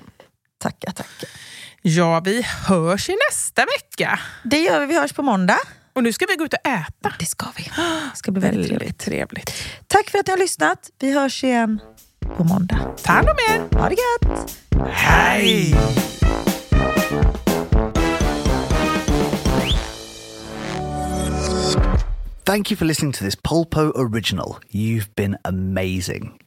Tackar, 0.60 0.92
tackar. 0.92 1.30
Ja, 1.90 2.20
vi 2.20 2.42
hörs 2.68 3.10
i 3.10 3.16
nästa 3.30 3.62
vecka. 3.62 4.20
Det 4.44 4.60
gör 4.60 4.80
vi, 4.80 4.86
vi 4.86 5.00
hörs 5.00 5.14
på 5.14 5.22
måndag. 5.22 5.58
Och 5.94 6.04
nu 6.04 6.14
ska 6.14 6.26
vi 6.26 6.36
gå 6.36 6.46
ut 6.46 6.54
och 6.54 6.68
äta. 6.68 7.14
Det 7.20 7.26
ska 7.26 7.46
vi. 7.58 7.64
Det 7.64 8.18
ska 8.18 8.32
bli 8.32 8.42
väldigt 8.42 8.68
trevligt. 8.68 8.98
trevligt. 8.98 9.54
Tack 9.88 10.10
för 10.10 10.20
att 10.20 10.28
ni 10.28 10.32
har 10.32 10.38
lyssnat. 10.38 10.90
Vi 11.00 11.12
hörs 11.14 11.44
igen 11.44 11.80
på 12.38 12.44
måndag. 12.44 12.96
Ta 13.04 13.12
hand 13.12 13.28
om 13.30 13.36
er. 13.50 13.80
Ha 13.80 13.90
det 13.90 13.96
gött! 13.96 14.58
Hej! 14.92 15.76
Thank 22.44 22.72
you 22.72 22.78
for 22.78 22.86
listening 22.86 23.14
to 23.14 23.24
this 23.24 23.36
Polpo 23.36 23.92
original. 23.96 24.56
You've 24.72 25.16
been 25.16 25.38
amazing. 25.44 26.47